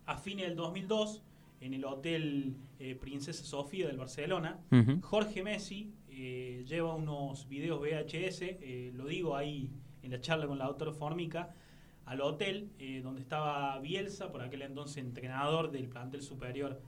a 0.05 0.17
fines 0.17 0.47
del 0.47 0.55
2002 0.55 1.21
en 1.61 1.73
el 1.73 1.85
Hotel 1.85 2.55
eh, 2.79 2.95
Princesa 2.95 3.43
Sofía 3.43 3.87
del 3.87 3.97
Barcelona. 3.97 4.59
Jorge 5.01 5.43
Messi 5.43 5.91
eh, 6.21 6.65
lleva 6.67 6.95
unos 6.95 7.47
videos 7.47 7.79
VHS, 7.79 8.41
eh, 8.41 8.91
lo 8.93 9.05
digo 9.05 9.37
ahí 9.37 9.71
en 10.03 10.11
la 10.11 10.19
charla 10.19 10.47
con 10.47 10.57
la 10.57 10.65
autora 10.65 10.91
Formica, 10.91 11.55
al 12.05 12.19
hotel 12.19 12.71
eh, 12.77 12.99
donde 13.01 13.21
estaba 13.21 13.79
Bielsa, 13.79 14.29
por 14.29 14.41
aquel 14.41 14.63
entonces 14.63 14.97
entrenador 14.97 15.71
del 15.71 15.87
plantel 15.87 16.21
superior 16.21 16.81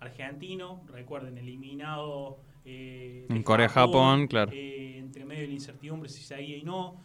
argentino, 0.00 0.82
recuerden, 0.86 1.36
eliminado 1.36 2.38
eh, 2.64 3.26
En 3.28 3.42
Corea-Japón, 3.42 4.26
claro. 4.26 4.52
entre 4.54 5.26
medio 5.26 5.42
de 5.42 5.48
la 5.48 5.54
incertidumbre 5.54 6.08
si 6.08 6.22
seguía 6.22 6.56
y 6.56 6.62
no. 6.62 6.96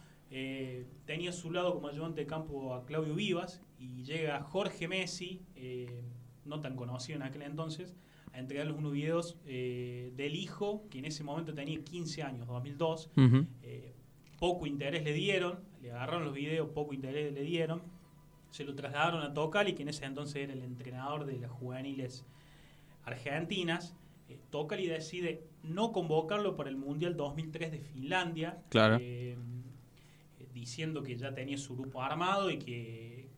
Tenía 1.04 1.30
a 1.30 1.32
su 1.34 1.50
lado 1.50 1.74
como 1.74 1.88
ayudante 1.88 2.22
de 2.22 2.26
campo 2.26 2.74
a 2.74 2.86
Claudio 2.86 3.14
Vivas 3.14 3.62
y 3.78 4.04
llega 4.04 4.40
Jorge 4.40 4.88
Messi, 4.88 5.42
no 6.46 6.60
tan 6.60 6.76
conocido 6.76 7.16
en 7.16 7.22
aquel 7.22 7.42
entonces, 7.42 7.94
a 8.34 8.38
entregarles 8.40 8.76
unos 8.76 8.92
videos 8.92 9.38
eh, 9.46 10.12
del 10.16 10.34
hijo, 10.34 10.84
que 10.90 10.98
en 10.98 11.04
ese 11.06 11.22
momento 11.24 11.54
tenía 11.54 11.82
15 11.82 12.22
años, 12.22 12.46
2002. 12.48 13.10
Ujú. 13.16 13.46
Eh, 13.62 13.94
poco 14.38 14.66
interés 14.66 15.04
le 15.04 15.12
dieron, 15.12 15.60
le 15.80 15.92
agarraron 15.92 16.24
los 16.24 16.34
videos, 16.34 16.68
poco 16.70 16.92
interés 16.92 17.32
le 17.32 17.42
dieron, 17.42 17.80
se 18.50 18.64
lo 18.64 18.74
trasladaron 18.74 19.22
a 19.22 19.32
Tocali, 19.32 19.74
que 19.74 19.82
en 19.82 19.88
ese 19.88 20.04
entonces 20.04 20.36
era 20.36 20.52
el 20.52 20.62
entrenador 20.62 21.24
de 21.26 21.38
las 21.38 21.50
juveniles 21.50 22.24
argentinas. 23.04 23.94
Eh, 24.28 24.38
Tocali 24.50 24.86
decide 24.86 25.44
no 25.62 25.92
convocarlo 25.92 26.56
para 26.56 26.70
el 26.70 26.76
Mundial 26.76 27.16
2003 27.16 27.70
de 27.70 27.78
Finlandia, 27.80 28.58
Claro. 28.68 28.96
eh, 29.00 29.36
eh, 30.40 30.46
diciendo 30.52 31.02
que 31.02 31.16
ya 31.16 31.32
tenía 31.34 31.56
su 31.58 31.76
grupo 31.76 32.02
armado 32.02 32.50
y 32.50 32.58
que 32.58 33.28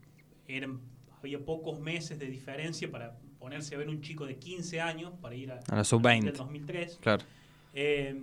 eran, 0.49 0.81
había 1.21 1.45
pocos 1.45 1.81
meses 1.81 2.19
de 2.19 2.27
diferencia 2.27 2.91
para 2.91 3.19
ponerse 3.47 3.77
a 3.77 3.79
ver 3.79 3.89
un 3.89 4.01
chico 4.01 4.27
de 4.27 4.39
15 4.39 4.81
años 4.81 5.13
para 5.23 5.37
ir 5.37 5.53
a, 5.53 5.61
A 5.69 5.75
la 5.75 5.79
al 5.79 5.85
sub-20. 5.85 6.15
Mundial 6.15 6.37
2003. 6.37 6.99
Claro. 7.01 7.25
Eh, 7.75 8.21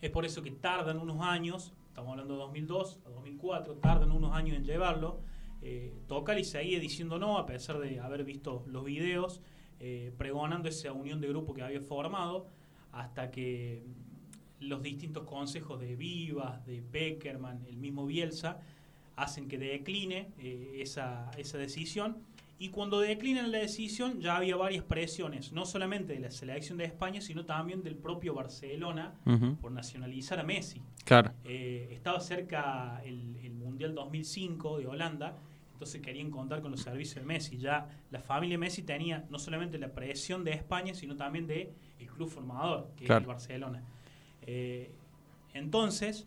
es 0.00 0.10
por 0.10 0.24
eso 0.24 0.40
que 0.40 0.52
tardan 0.52 0.98
unos 0.98 1.20
años, 1.20 1.72
estamos 1.88 2.12
hablando 2.12 2.34
de 2.34 2.40
2002 2.40 3.00
a 3.06 3.10
2004, 3.10 3.74
tardan 3.78 4.12
unos 4.12 4.32
años 4.32 4.56
en 4.56 4.64
llevarlo. 4.64 5.18
Eh, 5.62 5.92
Tocali 6.06 6.44
seguía 6.44 6.78
diciendo 6.78 7.18
no, 7.18 7.38
a 7.38 7.44
pesar 7.44 7.80
de 7.80 7.98
haber 7.98 8.22
visto 8.22 8.62
los 8.68 8.84
videos, 8.84 9.40
eh, 9.80 10.12
pregonando 10.16 10.68
esa 10.68 10.92
unión 10.92 11.20
de 11.20 11.26
grupo 11.26 11.52
que 11.52 11.62
había 11.62 11.80
formado, 11.80 12.46
hasta 12.92 13.32
que 13.32 13.82
los 14.60 14.80
distintos 14.80 15.24
consejos 15.24 15.80
de 15.80 15.96
Vivas, 15.96 16.64
de 16.66 16.84
Beckerman, 16.88 17.66
el 17.66 17.78
mismo 17.78 18.06
Bielsa, 18.06 18.60
hacen 19.16 19.48
que 19.48 19.58
decline 19.58 20.28
eh, 20.38 20.78
esa, 20.80 21.32
esa 21.36 21.58
decisión. 21.58 22.18
Y 22.62 22.68
cuando 22.68 23.00
declinan 23.00 23.50
la 23.50 23.56
decisión 23.58 24.20
ya 24.20 24.36
había 24.36 24.54
varias 24.54 24.84
presiones, 24.84 25.50
no 25.50 25.64
solamente 25.64 26.12
de 26.12 26.20
la 26.20 26.30
selección 26.30 26.76
de 26.76 26.84
España, 26.84 27.22
sino 27.22 27.46
también 27.46 27.82
del 27.82 27.96
propio 27.96 28.34
Barcelona 28.34 29.14
por 29.62 29.72
nacionalizar 29.72 30.38
a 30.38 30.42
Messi. 30.42 30.82
Claro. 31.06 31.32
Eh, 31.44 31.88
estaba 31.90 32.20
cerca 32.20 33.00
el, 33.02 33.36
el 33.42 33.54
Mundial 33.54 33.94
2005 33.94 34.78
de 34.78 34.86
Holanda, 34.86 35.38
entonces 35.72 36.02
querían 36.02 36.30
contar 36.30 36.60
con 36.60 36.70
los 36.70 36.82
servicios 36.82 37.14
de 37.16 37.22
Messi. 37.26 37.56
Ya 37.56 37.88
la 38.10 38.20
familia 38.20 38.58
Messi 38.58 38.82
tenía 38.82 39.24
no 39.30 39.38
solamente 39.38 39.78
la 39.78 39.88
presión 39.94 40.44
de 40.44 40.50
España, 40.52 40.92
sino 40.92 41.16
también 41.16 41.46
de 41.46 41.72
el 41.98 42.08
club 42.08 42.28
formador, 42.28 42.90
que 42.94 43.06
Claro. 43.06 43.20
es 43.20 43.22
el 43.22 43.26
Barcelona. 43.28 43.82
Eh, 44.42 44.90
entonces, 45.54 46.26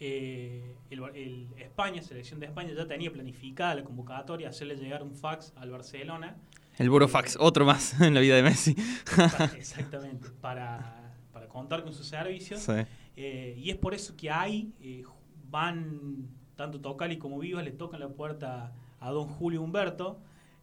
eh, 0.00 0.76
el, 0.90 1.02
el 1.14 1.48
España, 1.58 2.02
selección 2.02 2.38
de 2.40 2.46
España, 2.46 2.72
ya 2.76 2.86
tenía 2.86 3.12
planificada 3.12 3.74
la 3.74 3.84
convocatoria, 3.84 4.48
hacerle 4.50 4.76
llegar 4.76 5.02
un 5.02 5.14
fax 5.14 5.52
al 5.56 5.70
Barcelona 5.70 6.36
El 6.78 6.90
Burofax, 6.90 7.36
otro 7.40 7.64
más 7.64 7.98
en 8.00 8.14
la 8.14 8.20
vida 8.20 8.36
de 8.36 8.42
Messi. 8.42 8.76
para- 9.16 9.44
exactamente, 9.56 10.28
para, 10.40 11.14
para 11.32 11.48
contar 11.48 11.82
con 11.82 11.92
sus 11.94 12.06
servicios. 12.06 12.60
Sí. 12.60 12.72
Eh, 13.16 13.54
y 13.58 13.70
es 13.70 13.76
por 13.76 13.94
eso 13.94 14.14
que 14.16 14.30
ahí 14.30 14.72
eh, 14.80 15.02
van, 15.50 16.28
tanto 16.56 16.80
Tocali 16.80 17.16
como 17.16 17.38
Vivas, 17.38 17.64
le 17.64 17.72
tocan 17.72 18.00
la 18.00 18.08
puerta 18.08 18.72
a 19.00 19.10
don 19.10 19.26
Julio 19.28 19.62
Humberto 19.62 20.18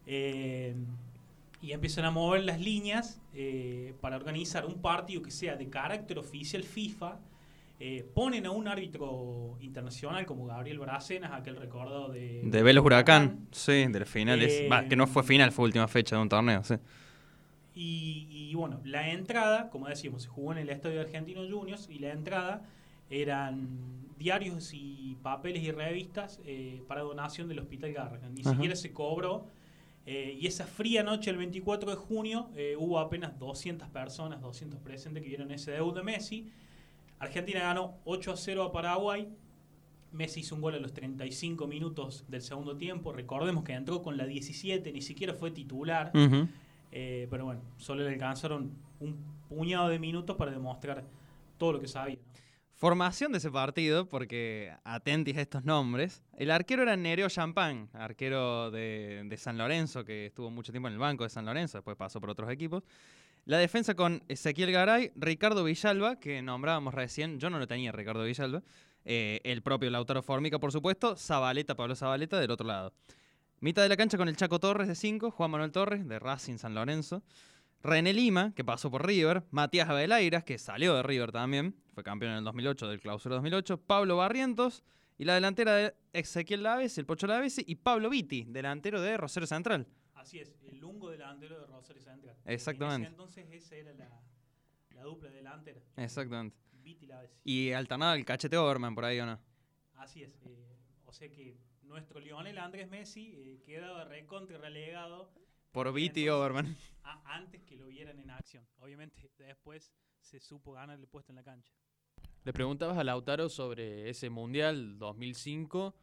eh, 0.05 0.75
y 1.61 1.71
empiezan 1.71 2.05
a 2.05 2.11
mover 2.11 2.43
las 2.43 2.59
líneas 2.59 3.19
eh, 3.33 3.95
para 4.01 4.17
organizar 4.17 4.65
un 4.65 4.81
partido 4.81 5.21
que 5.21 5.31
sea 5.31 5.55
de 5.55 5.69
carácter 5.69 6.19
oficial 6.19 6.63
FIFA. 6.63 7.17
Eh, 7.85 8.05
ponen 8.13 8.45
a 8.45 8.51
un 8.51 8.65
árbitro 8.69 9.57
internacional 9.59 10.25
como 10.25 10.45
Gabriel 10.45 10.79
Bracenas, 10.79 11.33
aquel 11.33 11.57
recordado 11.57 12.13
de... 12.13 12.39
De 12.45 12.63
Vélez 12.63 12.81
Huracán, 12.81 13.49
sí, 13.51 13.85
de 13.87 13.99
las 13.99 14.07
finales. 14.07 14.53
Eh, 14.53 14.69
Va, 14.69 14.85
que 14.87 14.95
no 14.95 15.05
fue 15.05 15.21
final, 15.21 15.51
fue 15.51 15.65
última 15.65 15.89
fecha 15.89 16.15
de 16.15 16.21
un 16.21 16.29
torneo, 16.29 16.63
sí. 16.63 16.75
Y, 17.75 18.27
y, 18.31 18.55
bueno, 18.55 18.79
la 18.85 19.11
entrada, 19.11 19.69
como 19.69 19.89
decíamos, 19.89 20.23
se 20.23 20.29
jugó 20.29 20.53
en 20.53 20.59
el 20.59 20.69
Estadio 20.69 21.01
Argentino 21.01 21.41
Juniors 21.45 21.89
y 21.89 21.99
la 21.99 22.13
entrada 22.13 22.61
eran 23.09 23.67
diarios 24.17 24.71
y 24.73 25.17
papeles 25.21 25.61
y 25.61 25.71
revistas 25.71 26.39
eh, 26.45 26.81
para 26.87 27.01
donación 27.01 27.49
del 27.49 27.59
Hospital 27.59 27.91
Garrahan. 27.91 28.33
Ni 28.33 28.41
Ajá. 28.41 28.51
siquiera 28.51 28.75
se 28.77 28.93
cobró 28.93 29.49
Eh, 30.05 30.37
y 30.39 30.47
esa 30.47 30.65
fría 30.65 31.03
noche, 31.03 31.31
el 31.31 31.37
24 31.37 31.89
de 31.91 31.95
junio, 31.97 32.49
eh, 32.55 32.75
hubo 32.77 32.99
apenas 32.99 33.37
200 33.39 33.89
personas, 33.89 34.41
200 34.41 34.79
presentes 34.79 35.21
que 35.21 35.29
vieron 35.29 35.51
ese 35.51 35.71
debut 35.71 35.95
de 35.95 36.03
Messi. 36.03 36.51
Argentina 37.23 37.61
ganó 37.61 37.99
8 38.05 38.31
a 38.31 38.37
0 38.37 38.63
a 38.63 38.71
Paraguay. 38.71 39.27
Messi 40.11 40.41
hizo 40.41 40.55
un 40.55 40.61
gol 40.61 40.75
a 40.75 40.79
los 40.79 40.93
35 40.93 41.65
minutos 41.67 42.25
del 42.27 42.41
segundo 42.41 42.77
tiempo. 42.77 43.13
Recordemos 43.13 43.63
que 43.63 43.73
entró 43.73 44.01
con 44.01 44.15
la 44.17 44.25
17, 44.25 44.91
ni 44.91 45.01
siquiera 45.01 45.33
fue 45.33 45.51
titular. 45.51 46.11
Eh, 46.91 47.27
pero 47.31 47.45
bueno, 47.45 47.61
solo 47.77 48.03
le 48.03 48.09
alcanzaron 48.09 48.71
un 48.99 49.17
puñado 49.49 49.89
de 49.89 49.97
minutos 49.97 50.35
para 50.35 50.51
demostrar 50.51 51.03
todo 51.57 51.73
lo 51.73 51.79
que 51.79 51.87
sabía. 51.87 52.17
¿no? 52.17 52.33
Formación 52.75 53.31
de 53.31 53.37
ese 53.37 53.49
partido, 53.49 54.09
porque 54.09 54.73
atentis 54.83 55.37
a 55.37 55.41
estos 55.41 55.63
nombres. 55.63 56.21
El 56.37 56.51
arquero 56.51 56.83
era 56.83 56.97
Nereo 56.97 57.29
Champagne, 57.29 57.87
arquero 57.93 58.69
de, 58.71 59.23
de 59.25 59.37
San 59.37 59.57
Lorenzo, 59.57 60.03
que 60.03 60.25
estuvo 60.25 60.51
mucho 60.51 60.71
tiempo 60.73 60.89
en 60.89 60.93
el 60.95 60.99
banco 60.99 61.23
de 61.23 61.29
San 61.29 61.45
Lorenzo, 61.45 61.77
después 61.77 61.95
pasó 61.95 62.19
por 62.19 62.29
otros 62.29 62.51
equipos. 62.51 62.83
La 63.45 63.57
defensa 63.57 63.93
con 63.93 64.23
Ezequiel 64.29 64.71
Garay, 64.71 65.11
Ricardo 65.15 65.65
Villalba, 65.65 66.17
que 66.17 66.41
nombrábamos 66.41 66.93
recién, 66.93 67.39
yo 67.39 67.49
no 67.49 67.59
lo 67.59 67.67
tenía 67.67 67.91
Ricardo 67.91 68.23
Villalba, 68.23 68.63
eh, 69.03 69.41
el 69.43 69.61
propio 69.61 69.89
Lautaro 69.89 70.23
Formica, 70.23 70.59
por 70.59 70.71
supuesto, 70.71 71.17
Zabaleta, 71.17 71.75
Pablo 71.75 71.93
Zabaleta, 71.93 72.39
del 72.39 72.51
otro 72.51 72.65
lado. 72.65 72.93
Mitad 73.59 73.81
de 73.81 73.89
la 73.89 73.97
cancha 73.97 74.17
con 74.17 74.29
el 74.29 74.37
Chaco 74.37 74.59
Torres 74.59 74.87
de 74.87 74.95
5, 74.95 75.31
Juan 75.31 75.51
Manuel 75.51 75.73
Torres, 75.73 76.07
de 76.07 76.19
Racing 76.19 76.57
San 76.57 76.73
Lorenzo. 76.73 77.21
René 77.81 78.13
Lima, 78.13 78.53
que 78.55 78.63
pasó 78.63 78.89
por 78.89 79.05
River. 79.05 79.43
Matías 79.51 79.89
Abeleiras, 79.89 80.45
que 80.45 80.57
salió 80.57 80.95
de 80.95 81.03
River 81.03 81.33
también. 81.33 81.75
Fue 81.93 82.01
campeón 82.01 82.31
en 82.31 82.37
el 82.39 82.43
2008, 82.45 82.87
del 82.87 83.01
clausura 83.01 83.35
2008. 83.35 83.77
Pablo 83.77 84.17
Barrientos. 84.17 84.83
Y 85.17 85.25
la 85.25 85.35
delantera 85.35 85.75
de 85.75 85.95
Ezequiel 86.13 86.63
Laves, 86.63 86.97
el 86.97 87.05
Pocho 87.05 87.27
Laves. 87.27 87.61
Y 87.65 87.75
Pablo 87.75 88.09
Viti, 88.09 88.45
delantero 88.47 89.01
de 89.01 89.17
Rosario 89.17 89.47
Central. 89.47 89.85
Así 90.23 90.39
es, 90.39 90.55
el 90.63 90.79
lungo 90.79 91.09
delantero 91.09 91.59
de 91.59 91.67
Rosario 91.67 92.01
Central. 92.01 92.35
Exactamente. 92.45 92.95
En 92.95 93.01
ese 93.03 93.11
entonces 93.11 93.47
esa 93.51 93.75
era 93.75 93.93
la, 93.93 94.21
la 94.95 95.03
dupla 95.03 95.29
delantera. 95.29 95.81
Exactamente. 95.97 96.55
Viti 96.81 97.05
Lavezzi. 97.05 97.39
Y 97.43 97.71
alternaba 97.73 98.15
el 98.15 98.25
cachete 98.25 98.57
Overman 98.57 98.95
por 98.95 99.05
ahí, 99.05 99.19
¿o 99.19 99.25
no? 99.25 99.39
Así 99.95 100.23
es. 100.23 100.37
eh, 100.45 100.75
o 101.05 101.13
sea 101.13 101.29
que 101.29 101.57
nuestro 101.83 102.19
Lionel 102.19 102.57
Andrés 102.57 102.89
Messi 102.89 103.31
eh, 103.35 103.61
quedaba 103.65 104.03
recontra 104.05 104.57
relegado 104.57 105.31
Por 105.71 105.93
Viti 105.93 106.27
Overman. 106.29 106.75
a- 107.03 107.35
antes 107.35 107.61
que 107.63 107.75
lo 107.77 107.87
vieran 107.87 108.19
en 108.19 108.29
acción. 108.31 108.65
Obviamente 108.79 109.29
después 109.37 109.93
se 110.21 110.39
supo 110.39 110.71
ganarle 110.73 111.05
puesto 111.07 111.31
en 111.31 111.35
la 111.37 111.43
cancha. 111.43 111.71
Le 112.43 112.51
preguntabas 112.53 112.97
a 112.97 113.03
Lautaro 113.03 113.47
sobre 113.49 114.09
ese 114.09 114.29
Mundial 114.29 114.97
2005 114.97 115.93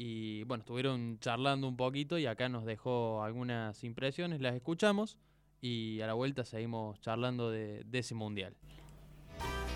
y 0.00 0.44
bueno, 0.44 0.62
estuvieron 0.62 1.18
charlando 1.18 1.66
un 1.66 1.76
poquito 1.76 2.18
y 2.18 2.26
acá 2.26 2.48
nos 2.48 2.64
dejó 2.64 3.24
algunas 3.24 3.82
impresiones, 3.82 4.40
las 4.40 4.54
escuchamos 4.54 5.18
y 5.60 6.00
a 6.00 6.06
la 6.06 6.14
vuelta 6.14 6.44
seguimos 6.44 7.00
charlando 7.00 7.50
de, 7.50 7.82
de 7.82 7.98
ese 7.98 8.14
Mundial. 8.14 8.54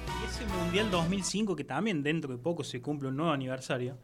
Y 0.06 0.24
ese 0.24 0.46
Mundial 0.46 0.92
2005, 0.92 1.56
que 1.56 1.64
también 1.64 2.04
dentro 2.04 2.30
de 2.30 2.38
poco 2.40 2.62
se 2.62 2.80
cumple 2.80 3.08
un 3.08 3.16
nuevo 3.16 3.32
aniversario, 3.32 3.98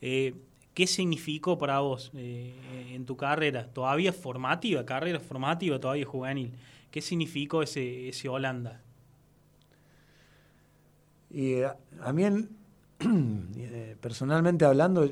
eh, 0.00 0.34
¿qué 0.72 0.86
significó 0.86 1.58
para 1.58 1.80
vos 1.80 2.10
eh, 2.14 2.54
en 2.94 3.04
tu 3.04 3.18
carrera? 3.18 3.66
Todavía 3.70 4.14
formativa, 4.14 4.86
carrera 4.86 5.20
formativa, 5.20 5.78
todavía 5.78 6.06
juvenil. 6.06 6.52
¿Qué 6.90 7.02
significó 7.02 7.62
ese, 7.62 8.08
ese 8.08 8.30
Holanda? 8.30 8.80
Y 11.30 11.60
a, 11.60 11.76
a 12.00 12.14
mí, 12.14 12.24
en- 12.24 12.48
eh, 13.56 13.96
personalmente 14.00 14.64
hablando, 14.64 15.06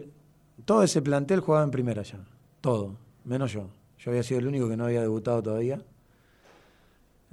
todo 0.65 0.83
ese 0.83 1.03
plantel 1.03 1.41
jugaba 1.41 1.65
en 1.65 1.71
primera 1.71 2.03
ya. 2.03 2.19
Todo, 2.61 2.97
menos 3.25 3.53
yo. 3.53 3.69
Yo 3.99 4.11
había 4.11 4.23
sido 4.23 4.41
el 4.41 4.47
único 4.47 4.69
que 4.69 4.77
no 4.77 4.85
había 4.85 5.01
debutado 5.01 5.43
todavía. 5.43 5.81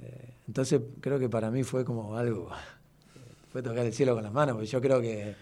Eh, 0.00 0.34
entonces 0.46 0.80
creo 1.00 1.18
que 1.18 1.28
para 1.28 1.50
mí 1.50 1.62
fue 1.62 1.84
como 1.84 2.16
algo, 2.16 2.50
fue 3.52 3.62
tocar 3.62 3.86
el 3.86 3.92
cielo 3.92 4.14
con 4.14 4.24
las 4.24 4.32
manos, 4.32 4.54
porque 4.54 4.68
yo 4.68 4.80
creo 4.80 5.00
que 5.00 5.34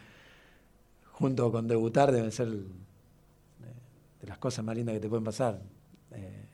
junto 1.13 1.51
con 1.51 1.67
debutar 1.67 2.13
deben 2.13 2.33
ser 2.33 2.49
eh, 2.49 2.53
de 4.21 4.27
las 4.27 4.39
cosas 4.39 4.65
más 4.65 4.77
lindas 4.77 4.95
que 4.95 5.01
te 5.01 5.09
pueden 5.09 5.25
pasar. 5.25 5.61
Eh, 6.13 6.45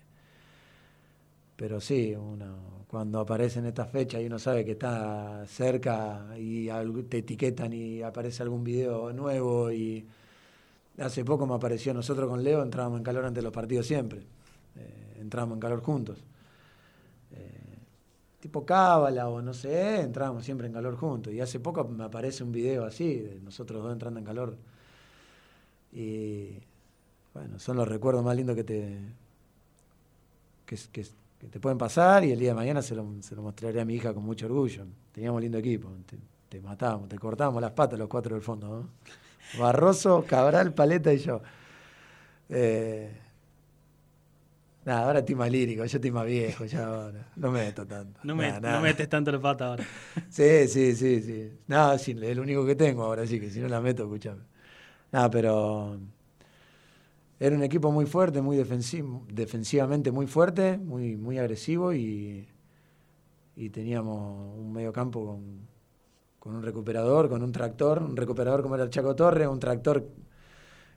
pero 1.56 1.80
sí, 1.80 2.14
uno 2.14 2.80
cuando 2.90 3.20
aparece 3.20 3.60
en 3.60 3.66
esta 3.66 3.86
fecha 3.86 4.20
y 4.20 4.26
uno 4.26 4.40
sabe 4.40 4.64
que 4.64 4.72
está 4.72 5.46
cerca 5.46 6.26
y 6.36 6.68
te 7.08 7.18
etiquetan 7.18 7.72
y 7.72 8.02
aparece 8.02 8.42
algún 8.42 8.64
video 8.64 9.12
nuevo 9.12 9.70
y 9.70 10.04
hace 11.00 11.24
poco 11.24 11.46
me 11.46 11.54
apareció 11.54 11.94
nosotros 11.94 12.28
con 12.28 12.42
Leo 12.42 12.62
entrábamos 12.62 12.98
en 12.98 13.04
calor 13.04 13.24
ante 13.24 13.42
los 13.42 13.52
partidos 13.52 13.86
siempre, 13.86 14.20
eh, 14.76 15.18
entrábamos 15.20 15.56
en 15.56 15.60
calor 15.60 15.80
juntos. 15.82 16.18
Eh, 17.32 17.78
tipo 18.40 18.64
cábala 18.64 19.28
o 19.28 19.40
no 19.42 19.54
sé, 19.54 20.00
entrábamos 20.00 20.44
siempre 20.44 20.66
en 20.66 20.72
calor 20.72 20.96
juntos 20.96 21.32
y 21.32 21.40
hace 21.40 21.60
poco 21.60 21.84
me 21.84 22.04
aparece 22.04 22.42
un 22.42 22.52
video 22.52 22.84
así 22.84 23.16
de 23.16 23.40
nosotros 23.40 23.82
dos 23.82 23.92
entrando 23.92 24.18
en 24.18 24.26
calor 24.26 24.56
y 25.92 26.58
bueno, 27.34 27.58
son 27.58 27.76
los 27.76 27.88
recuerdos 27.88 28.24
más 28.24 28.36
lindos 28.36 28.56
que 28.56 28.64
te 28.64 28.98
que 31.40 31.48
te 31.48 31.58
pueden 31.58 31.78
pasar 31.78 32.24
y 32.24 32.32
el 32.32 32.38
día 32.38 32.50
de 32.50 32.54
mañana 32.54 32.82
se 32.82 32.94
lo, 32.94 33.04
se 33.22 33.34
lo 33.34 33.42
mostraré 33.42 33.80
a 33.80 33.84
mi 33.84 33.94
hija 33.94 34.12
con 34.12 34.22
mucho 34.22 34.46
orgullo. 34.46 34.84
Teníamos 35.12 35.40
lindo 35.40 35.58
equipo, 35.58 35.88
te, 36.06 36.18
te 36.48 36.60
matábamos, 36.60 37.08
te 37.08 37.18
cortábamos 37.18 37.62
las 37.62 37.72
patas 37.72 37.98
los 37.98 38.08
cuatro 38.08 38.34
del 38.34 38.42
fondo. 38.42 38.68
¿no? 38.68 38.88
Barroso, 39.58 40.24
Cabral, 40.26 40.74
Paleta 40.74 41.12
y 41.12 41.18
yo. 41.18 41.42
Eh, 42.48 43.10
nada, 44.84 45.06
ahora 45.06 45.18
estoy 45.20 45.34
más 45.34 45.50
lírico, 45.50 45.84
yo 45.84 45.96
estoy 45.96 46.10
más 46.10 46.26
viejo, 46.26 46.64
ya 46.64 46.86
ahora. 46.86 47.28
No 47.36 47.50
me 47.50 47.64
meto 47.64 47.86
tanto. 47.86 48.20
No, 48.22 48.34
me, 48.34 48.60
no 48.60 48.80
metes 48.80 49.08
tanto 49.08 49.30
la 49.32 49.40
pata 49.40 49.66
ahora. 49.66 49.84
Sí, 50.28 50.68
sí, 50.68 50.94
sí, 50.94 51.20
sí. 51.22 51.52
Nada, 51.66 51.98
sí, 51.98 52.16
es 52.20 52.36
lo 52.36 52.42
único 52.42 52.64
que 52.66 52.74
tengo 52.74 53.04
ahora, 53.04 53.26
sí, 53.26 53.40
que 53.40 53.50
si 53.50 53.60
no 53.60 53.68
la 53.68 53.80
meto, 53.80 54.04
escuchame. 54.04 54.42
Nada, 55.12 55.30
pero 55.30 55.98
era 57.40 57.56
un 57.56 57.62
equipo 57.62 57.90
muy 57.90 58.06
fuerte, 58.06 58.42
muy 58.42 58.56
defensivo, 58.56 59.24
defensivamente 59.32 60.10
muy 60.12 60.26
fuerte, 60.26 60.76
muy, 60.78 61.16
muy 61.16 61.38
agresivo 61.38 61.92
y, 61.94 62.46
y 63.56 63.70
teníamos 63.70 64.56
un 64.58 64.72
medio 64.72 64.92
campo 64.92 65.24
con, 65.26 65.66
con 66.40 66.56
un 66.56 66.62
recuperador, 66.62 67.28
con 67.28 67.42
un 67.42 67.52
tractor, 67.52 68.02
un 68.02 68.16
recuperador 68.16 68.62
como 68.62 68.74
era 68.74 68.84
el 68.84 68.90
Chaco 68.90 69.14
Torres, 69.14 69.46
un 69.46 69.60
tractor 69.60 70.08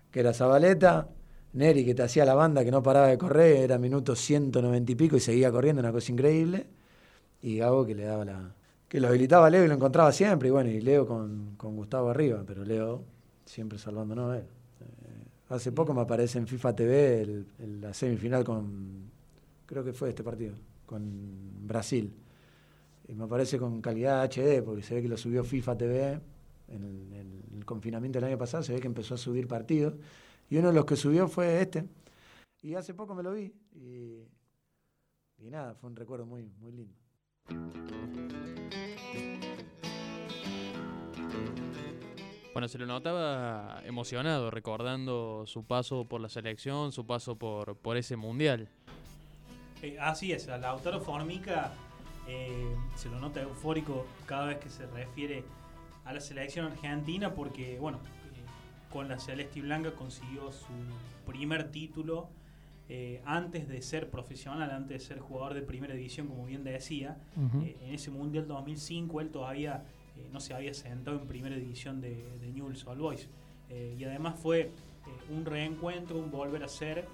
que 0.10 0.22
era 0.22 0.34
Zabaleta, 0.34 1.10
Neri 1.54 1.86
que 1.86 1.94
te 1.94 2.02
hacía 2.02 2.26
la 2.26 2.34
banda 2.34 2.64
que 2.64 2.72
no 2.72 2.82
paraba 2.82 3.08
de 3.08 3.18
correr, 3.18 3.58
era 3.58 3.78
minuto 3.78 4.16
190 4.16 4.92
y 4.92 4.96
pico 4.96 5.18
y 5.18 5.20
seguía 5.20 5.52
corriendo, 5.52 5.82
una 5.82 5.92
cosa 5.92 6.12
increíble, 6.12 6.66
y 7.42 7.58
Gabo 7.58 7.86
que 7.86 7.94
le 7.94 8.06
daba 8.06 8.26
la, 8.26 8.56
que 8.88 9.00
lo 9.00 9.10
habilitaba 9.10 9.48
a 9.48 9.50
Leo 9.50 9.66
y 9.66 9.68
lo 9.68 9.74
encontraba 9.74 10.12
siempre, 10.14 10.48
y 10.48 10.52
bueno, 10.52 10.70
y 10.70 10.80
Leo 10.80 11.06
con, 11.06 11.56
con 11.58 11.76
Gustavo 11.76 12.10
arriba, 12.10 12.44
pero 12.48 12.64
Leo 12.64 13.04
siempre 13.46 13.78
salvándonos 13.78 14.32
a 14.32 14.38
él. 14.38 14.44
Eh, 14.44 15.28
hace 15.50 15.72
poco 15.74 15.94
me 15.94 16.02
aparece 16.02 16.40
en 16.40 16.48
FIFA 16.48 16.76
TV 16.76 17.44
la 17.82 17.94
semifinal 17.94 18.46
con, 18.46 19.12
creo 19.66 19.84
que 19.84 19.94
fue 19.94 20.10
este 20.10 20.24
partido, 20.24 20.56
con 20.86 21.68
Brasil. 21.68 22.14
Y 23.14 23.16
me 23.16 23.26
aparece 23.26 23.60
con 23.60 23.80
calidad 23.80 24.24
HD, 24.24 24.64
porque 24.64 24.82
se 24.82 24.96
ve 24.96 25.04
que 25.04 25.08
lo 25.08 25.18
subió 25.18 25.44
FIFA 25.44 25.78
TV 25.78 26.20
en 26.68 26.84
el, 26.84 27.14
en 27.14 27.58
el 27.58 27.64
confinamiento 27.64 28.18
del 28.18 28.30
año 28.30 28.40
pasado, 28.40 28.64
se 28.64 28.74
ve 28.74 28.80
que 28.80 28.88
empezó 28.88 29.14
a 29.14 29.18
subir 29.18 29.48
partidos. 29.48 29.94
Y 30.50 30.58
uno 30.58 30.70
de 30.70 30.74
los 30.74 30.86
que 30.86 30.96
subió 30.96 31.28
fue 31.28 31.62
este. 31.62 31.88
Y 32.64 32.74
hace 32.74 32.96
poco 32.96 33.14
me 33.14 33.22
lo 33.22 33.34
vi. 33.34 33.54
Y, 33.76 34.24
y 35.38 35.52
nada, 35.52 35.76
fue 35.76 35.92
un 35.92 35.96
recuerdo 35.96 36.26
muy, 36.26 36.50
muy 36.60 36.72
lindo. 36.72 36.96
Bueno, 42.54 42.68
se 42.68 42.80
lo 42.80 42.88
notaba 42.88 43.80
emocionado, 43.86 44.50
recordando 44.50 45.44
su 45.46 45.66
paso 45.66 46.06
por 46.06 46.20
la 46.20 46.30
selección, 46.30 46.92
su 46.92 47.06
paso 47.06 47.36
por, 47.36 47.78
por 47.78 47.96
ese 47.96 48.16
Mundial. 48.16 48.70
Eh, 49.84 49.98
así 50.00 50.32
es, 50.32 50.48
a 50.48 50.58
Lautaro 50.58 51.00
Formica 51.00 51.74
eh, 52.28 52.76
se 52.96 53.10
lo 53.10 53.20
nota 53.20 53.42
eufórico 53.42 54.06
cada 54.26 54.48
vez 54.48 54.58
que 54.60 54.70
se 54.70 54.86
refiere 54.88 55.44
a 56.06 56.14
la 56.14 56.22
selección 56.22 56.68
argentina 56.68 57.34
porque, 57.34 57.78
bueno, 57.80 57.98
eh, 57.98 58.92
con 58.92 59.10
la 59.10 59.20
Celeste 59.20 59.60
y 59.60 59.62
Blanca 59.62 59.92
consiguió 59.92 60.52
su 60.52 60.68
primer 61.26 61.72
título 61.72 62.30
eh, 62.90 63.22
antes 63.26 63.68
de 63.68 63.82
ser 63.82 64.10
profesional, 64.10 64.72
antes 64.72 65.02
de 65.02 65.06
ser 65.06 65.20
jugador 65.20 65.54
de 65.54 65.62
primera 65.62 65.94
división, 65.94 66.28
como 66.28 66.46
bien 66.46 66.64
decía. 66.64 67.18
En 67.36 67.94
ese 67.94 68.12
Mundial 68.12 68.48
2005 68.48 69.22
él 69.22 69.30
todavía 69.30 69.84
no 70.32 70.40
se 70.40 70.54
había 70.54 70.74
sentado 70.74 71.20
en 71.20 71.28
primera 71.28 71.56
división 71.56 72.02
de, 72.02 72.24
de 72.40 72.52
Newell's 72.52 72.86
Old 72.86 73.02
Boys. 73.02 73.30
Y 73.70 74.04
además 74.04 74.36
fue 74.38 74.72
un 75.32 75.46
reencuentro, 75.46 76.20
un 76.20 76.30
volver 76.30 76.64
a 76.64 76.68
ser 76.68 77.08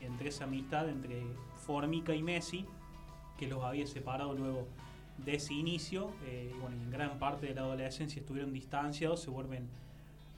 entre 0.00 0.28
esa 0.28 0.44
amistad 0.44 0.88
entre 0.88 1.22
Formica 1.64 2.14
y 2.14 2.22
Messi, 2.22 2.66
que 3.38 3.46
los 3.46 3.62
había 3.62 3.86
separado 3.86 4.34
luego 4.34 4.66
de 5.18 5.34
ese 5.36 5.54
inicio. 5.54 6.10
eh, 6.26 6.52
y 6.52 6.72
en 6.72 6.90
gran 6.90 7.18
parte 7.18 7.46
de 7.46 7.54
la 7.54 7.62
adolescencia 7.62 8.20
estuvieron 8.20 8.52
distanciados, 8.52 9.20
se 9.20 9.30
vuelven 9.30 9.68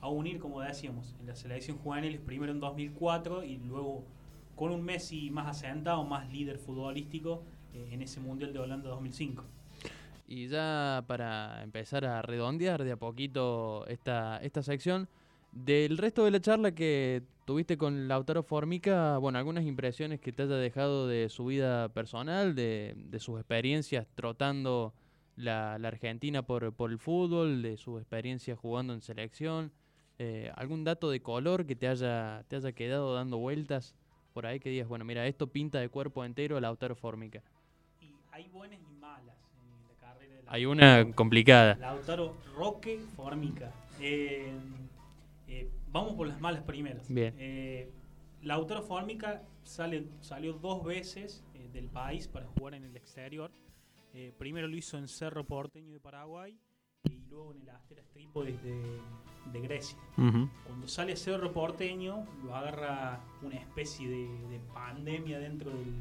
a 0.01 0.09
unir, 0.09 0.39
como 0.39 0.61
decíamos, 0.61 1.15
en 1.19 1.27
la 1.27 1.35
selección 1.35 1.77
juvenil, 1.77 2.19
primero 2.19 2.51
en 2.51 2.59
2004 2.59 3.43
y 3.43 3.57
luego 3.57 4.03
con 4.55 4.71
un 4.71 4.83
Messi 4.83 5.29
más 5.29 5.47
asentado, 5.47 6.03
más 6.03 6.29
líder 6.31 6.57
futbolístico 6.57 7.43
eh, 7.73 7.89
en 7.91 8.01
ese 8.01 8.19
Mundial 8.19 8.53
de 8.53 8.59
Holanda 8.59 8.89
2005. 8.89 9.43
Y 10.27 10.47
ya 10.47 11.05
para 11.07 11.63
empezar 11.63 12.03
a 12.05 12.21
redondear 12.21 12.83
de 12.83 12.91
a 12.91 12.97
poquito 12.97 13.87
esta, 13.87 14.37
esta 14.37 14.61
sección, 14.61 15.07
del 15.63 15.97
resto 15.97 16.25
de 16.25 16.31
la 16.31 16.39
charla 16.39 16.73
que 16.73 17.23
tuviste 17.45 17.77
con 17.77 18.07
Lautaro 18.07 18.43
Formica, 18.43 19.17
bueno, 19.17 19.39
algunas 19.39 19.65
impresiones 19.65 20.19
que 20.19 20.31
te 20.31 20.43
haya 20.43 20.55
dejado 20.55 21.07
de 21.07 21.29
su 21.29 21.45
vida 21.45 21.89
personal, 21.89 22.55
de, 22.55 22.93
de 22.95 23.19
sus 23.19 23.39
experiencias 23.39 24.07
trotando 24.15 24.93
la, 25.35 25.77
la 25.79 25.87
Argentina 25.87 26.41
por, 26.43 26.73
por, 26.73 26.91
el 26.91 26.99
fútbol, 26.99 27.61
de 27.61 27.77
sus 27.77 27.99
experiencias 27.99 28.57
jugando 28.59 28.93
en 28.93 29.01
selección, 29.01 29.71
eh, 30.19 30.51
algún 30.55 30.83
dato 30.83 31.09
de 31.09 31.21
color 31.21 31.65
que 31.65 31.75
te 31.75 31.87
haya, 31.87 32.43
te 32.47 32.57
haya 32.57 32.71
quedado 32.71 33.13
dando 33.13 33.37
vueltas 33.37 33.95
por 34.33 34.45
ahí 34.45 34.59
que 34.59 34.69
digas, 34.69 34.87
bueno, 34.87 35.05
mira, 35.05 35.25
esto 35.25 35.47
pinta 35.47 35.79
de 35.79 35.89
cuerpo 35.89 36.23
entero 36.23 36.57
a 36.57 36.61
Lautaro 36.61 36.95
Formica. 36.95 37.41
Y 38.01 38.13
hay 38.31 38.47
buenas 38.49 38.79
y 38.79 38.99
malas 38.99 39.35
en 39.63 39.87
la 39.87 39.95
carrera 39.99 40.33
de 40.35 40.43
Lautaro. 40.43 40.55
Hay 40.55 40.65
una 40.65 41.11
complicada. 41.15 41.75
Lautaro 41.75 42.35
Roque 42.55 42.99
Formica. 43.15 43.71
Eh, 43.99 44.51
eh, 44.51 44.86
vamos 45.97 46.13
por 46.13 46.27
las 46.27 46.39
malas 46.39 46.63
primeras. 46.63 47.07
Bien. 47.09 47.33
Eh, 47.37 47.91
Lautaro 48.41 48.81
Formica 48.81 49.43
sale, 49.63 50.07
salió 50.21 50.53
dos 50.53 50.83
veces 50.83 51.43
eh, 51.53 51.69
del 51.73 51.89
país 51.89 52.27
para 52.27 52.47
jugar 52.47 52.75
en 52.75 52.83
el 52.83 52.95
exterior. 52.95 53.51
Eh, 54.13 54.33
primero 54.37 54.67
lo 54.67 54.75
hizo 54.75 54.97
en 54.97 55.07
Cerro 55.07 55.45
Porteño 55.45 55.91
de 55.93 55.99
Paraguay 55.99 56.57
y 57.03 57.19
luego 57.29 57.53
en 57.53 57.61
el 57.61 57.69
Asteras 57.69 58.07
Trípolis 58.09 58.61
de, 58.63 58.99
de 59.51 59.61
Grecia. 59.61 59.97
Ujú. 60.17 60.49
Cuando 60.65 60.87
sale 60.87 61.15
Cerro 61.15 61.51
Porteño, 61.51 62.25
lo 62.43 62.55
agarra 62.55 63.21
una 63.41 63.55
especie 63.55 64.07
de, 64.09 64.27
de 64.49 64.59
pandemia 64.73 65.39
dentro 65.39 65.71
del, 65.71 65.93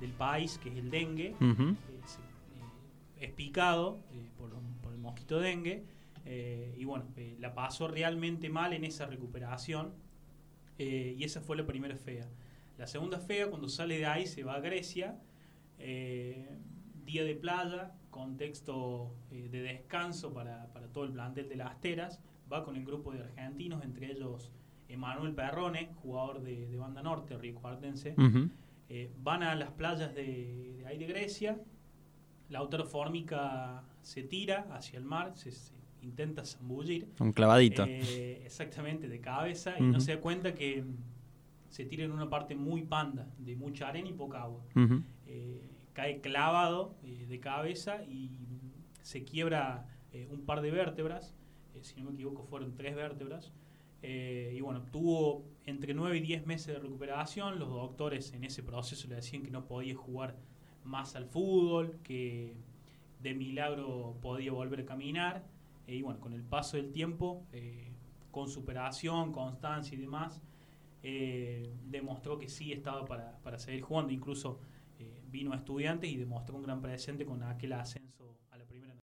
del 0.00 0.12
país, 0.12 0.58
que 0.58 0.68
es 0.68 0.76
el 0.76 0.90
dengue. 0.90 1.34
Eh, 1.40 1.74
es 3.18 3.32
picado 3.32 4.00
por, 4.38 4.50
por 4.82 4.92
el 4.92 4.98
mosquito 4.98 5.40
dengue. 5.40 5.84
Eh, 6.26 6.74
y 6.76 6.84
bueno, 6.84 7.06
eh, 7.16 7.36
la 7.40 7.54
pasó 7.54 7.88
realmente 7.88 8.48
mal 8.50 8.72
en 8.72 8.84
esa 8.84 9.06
recuperación. 9.06 9.94
eh, 10.78 11.14
y 11.16 11.24
esa 11.24 11.40
fue 11.40 11.56
la 11.56 11.64
primera 11.66 11.96
fea. 11.96 12.28
La 12.76 12.86
segunda 12.86 13.18
fea, 13.18 13.48
cuando 13.48 13.68
sale 13.68 13.96
de 13.98 14.04
ahí, 14.06 14.26
se 14.26 14.42
va 14.44 14.56
a 14.56 14.60
Grecia. 14.60 15.18
día 15.78 17.24
de 17.24 17.34
playa, 17.34 17.94
contexto 18.10 19.14
de 19.30 19.48
descanso 19.62 20.32
para, 20.34 20.66
para 20.72 20.88
todo 20.88 21.04
el 21.04 21.12
plantel 21.12 21.48
de 21.48 21.56
las 21.56 21.80
Teras. 21.80 22.20
Va 22.52 22.62
con 22.64 22.76
el 22.76 22.84
grupo 22.84 23.12
de 23.12 23.20
argentinos, 23.20 23.82
entre 23.84 24.10
ellos 24.12 24.50
Emanuel 24.88 25.34
Perrone, 25.34 25.90
jugador 26.02 26.42
de, 26.42 26.66
de 26.66 26.76
Banda 26.76 27.02
Norte. 27.02 27.34
Eh, 28.88 29.10
van 29.18 29.42
a 29.42 29.54
las 29.54 29.70
playas 29.72 30.14
de, 30.14 30.76
de 30.78 30.86
ahí 30.86 30.98
de 30.98 31.06
Grecia. 31.06 31.58
Lautaro 32.50 32.84
Formica 32.84 33.82
se 34.02 34.22
tira 34.22 34.68
hacia 34.70 34.98
el 34.98 35.04
mar, 35.04 35.32
se, 35.36 35.50
se 35.50 35.75
intenta 36.06 36.44
zambullir. 36.44 37.08
Un 37.20 37.32
clavadito. 37.32 37.84
Eh, 37.86 38.42
exactamente, 38.44 39.08
de 39.08 39.20
cabeza. 39.20 39.74
Y 39.78 39.82
no 39.82 40.00
se 40.00 40.14
da 40.14 40.20
cuenta 40.20 40.54
que 40.54 40.84
se 41.68 41.84
tira 41.84 42.04
en 42.04 42.12
una 42.12 42.28
parte 42.30 42.54
muy 42.54 42.82
panda, 42.82 43.28
de 43.38 43.56
mucha 43.56 43.88
arena 43.88 44.08
y 44.08 44.12
poca 44.12 44.42
agua. 44.42 44.64
Eh, 45.26 45.68
cae 45.92 46.20
clavado 46.20 46.94
eh, 47.02 47.26
de 47.28 47.40
cabeza 47.40 48.02
y 48.04 48.30
se 49.02 49.24
quiebra 49.24 49.88
un 50.30 50.46
par 50.46 50.62
de 50.62 50.70
vértebras. 50.70 51.34
si 51.82 52.00
no 52.00 52.06
me 52.06 52.14
equivoco, 52.14 52.44
fueron 52.44 52.74
tres 52.74 52.94
vértebras. 52.94 53.52
Y 54.02 54.60
bueno, 54.60 54.82
tuvo 54.92 55.44
entre 55.64 55.92
9 55.92 56.18
y 56.18 56.20
10 56.20 56.46
meses 56.46 56.68
de 56.68 56.78
recuperación. 56.78 57.58
Los 57.58 57.68
doctores 57.68 58.32
en 58.32 58.44
ese 58.44 58.62
proceso 58.62 59.08
le 59.08 59.16
decían 59.16 59.42
que 59.42 59.50
no 59.50 59.66
podía 59.66 59.96
jugar 59.96 60.36
más 60.84 61.16
al 61.16 61.26
fútbol, 61.26 61.98
que 62.04 62.54
de 63.20 63.34
milagro 63.34 64.16
podía 64.22 64.52
volver 64.52 64.80
a 64.80 64.86
caminar. 64.86 65.44
Y 65.86 66.02
bueno, 66.02 66.20
con 66.20 66.32
el 66.32 66.42
paso 66.42 66.76
del 66.76 66.92
tiempo, 66.92 67.46
eh, 67.52 67.92
con 68.30 68.48
superación, 68.48 69.32
constancia 69.32 69.96
y 69.96 70.00
demás, 70.00 70.42
eh, 71.02 71.74
demostró 71.84 72.38
que 72.38 72.48
sí 72.48 72.72
estaba 72.72 73.04
para, 73.04 73.38
para 73.38 73.58
seguir 73.58 73.82
jugando. 73.82 74.12
Incluso 74.12 74.60
eh, 74.98 75.22
vino 75.30 75.52
a 75.52 75.56
estudiantes 75.56 76.10
y 76.10 76.16
demostró 76.16 76.56
un 76.56 76.62
gran 76.62 76.80
presente 76.80 77.24
con 77.24 77.42
aquel 77.42 77.72
ascenso 77.74 78.05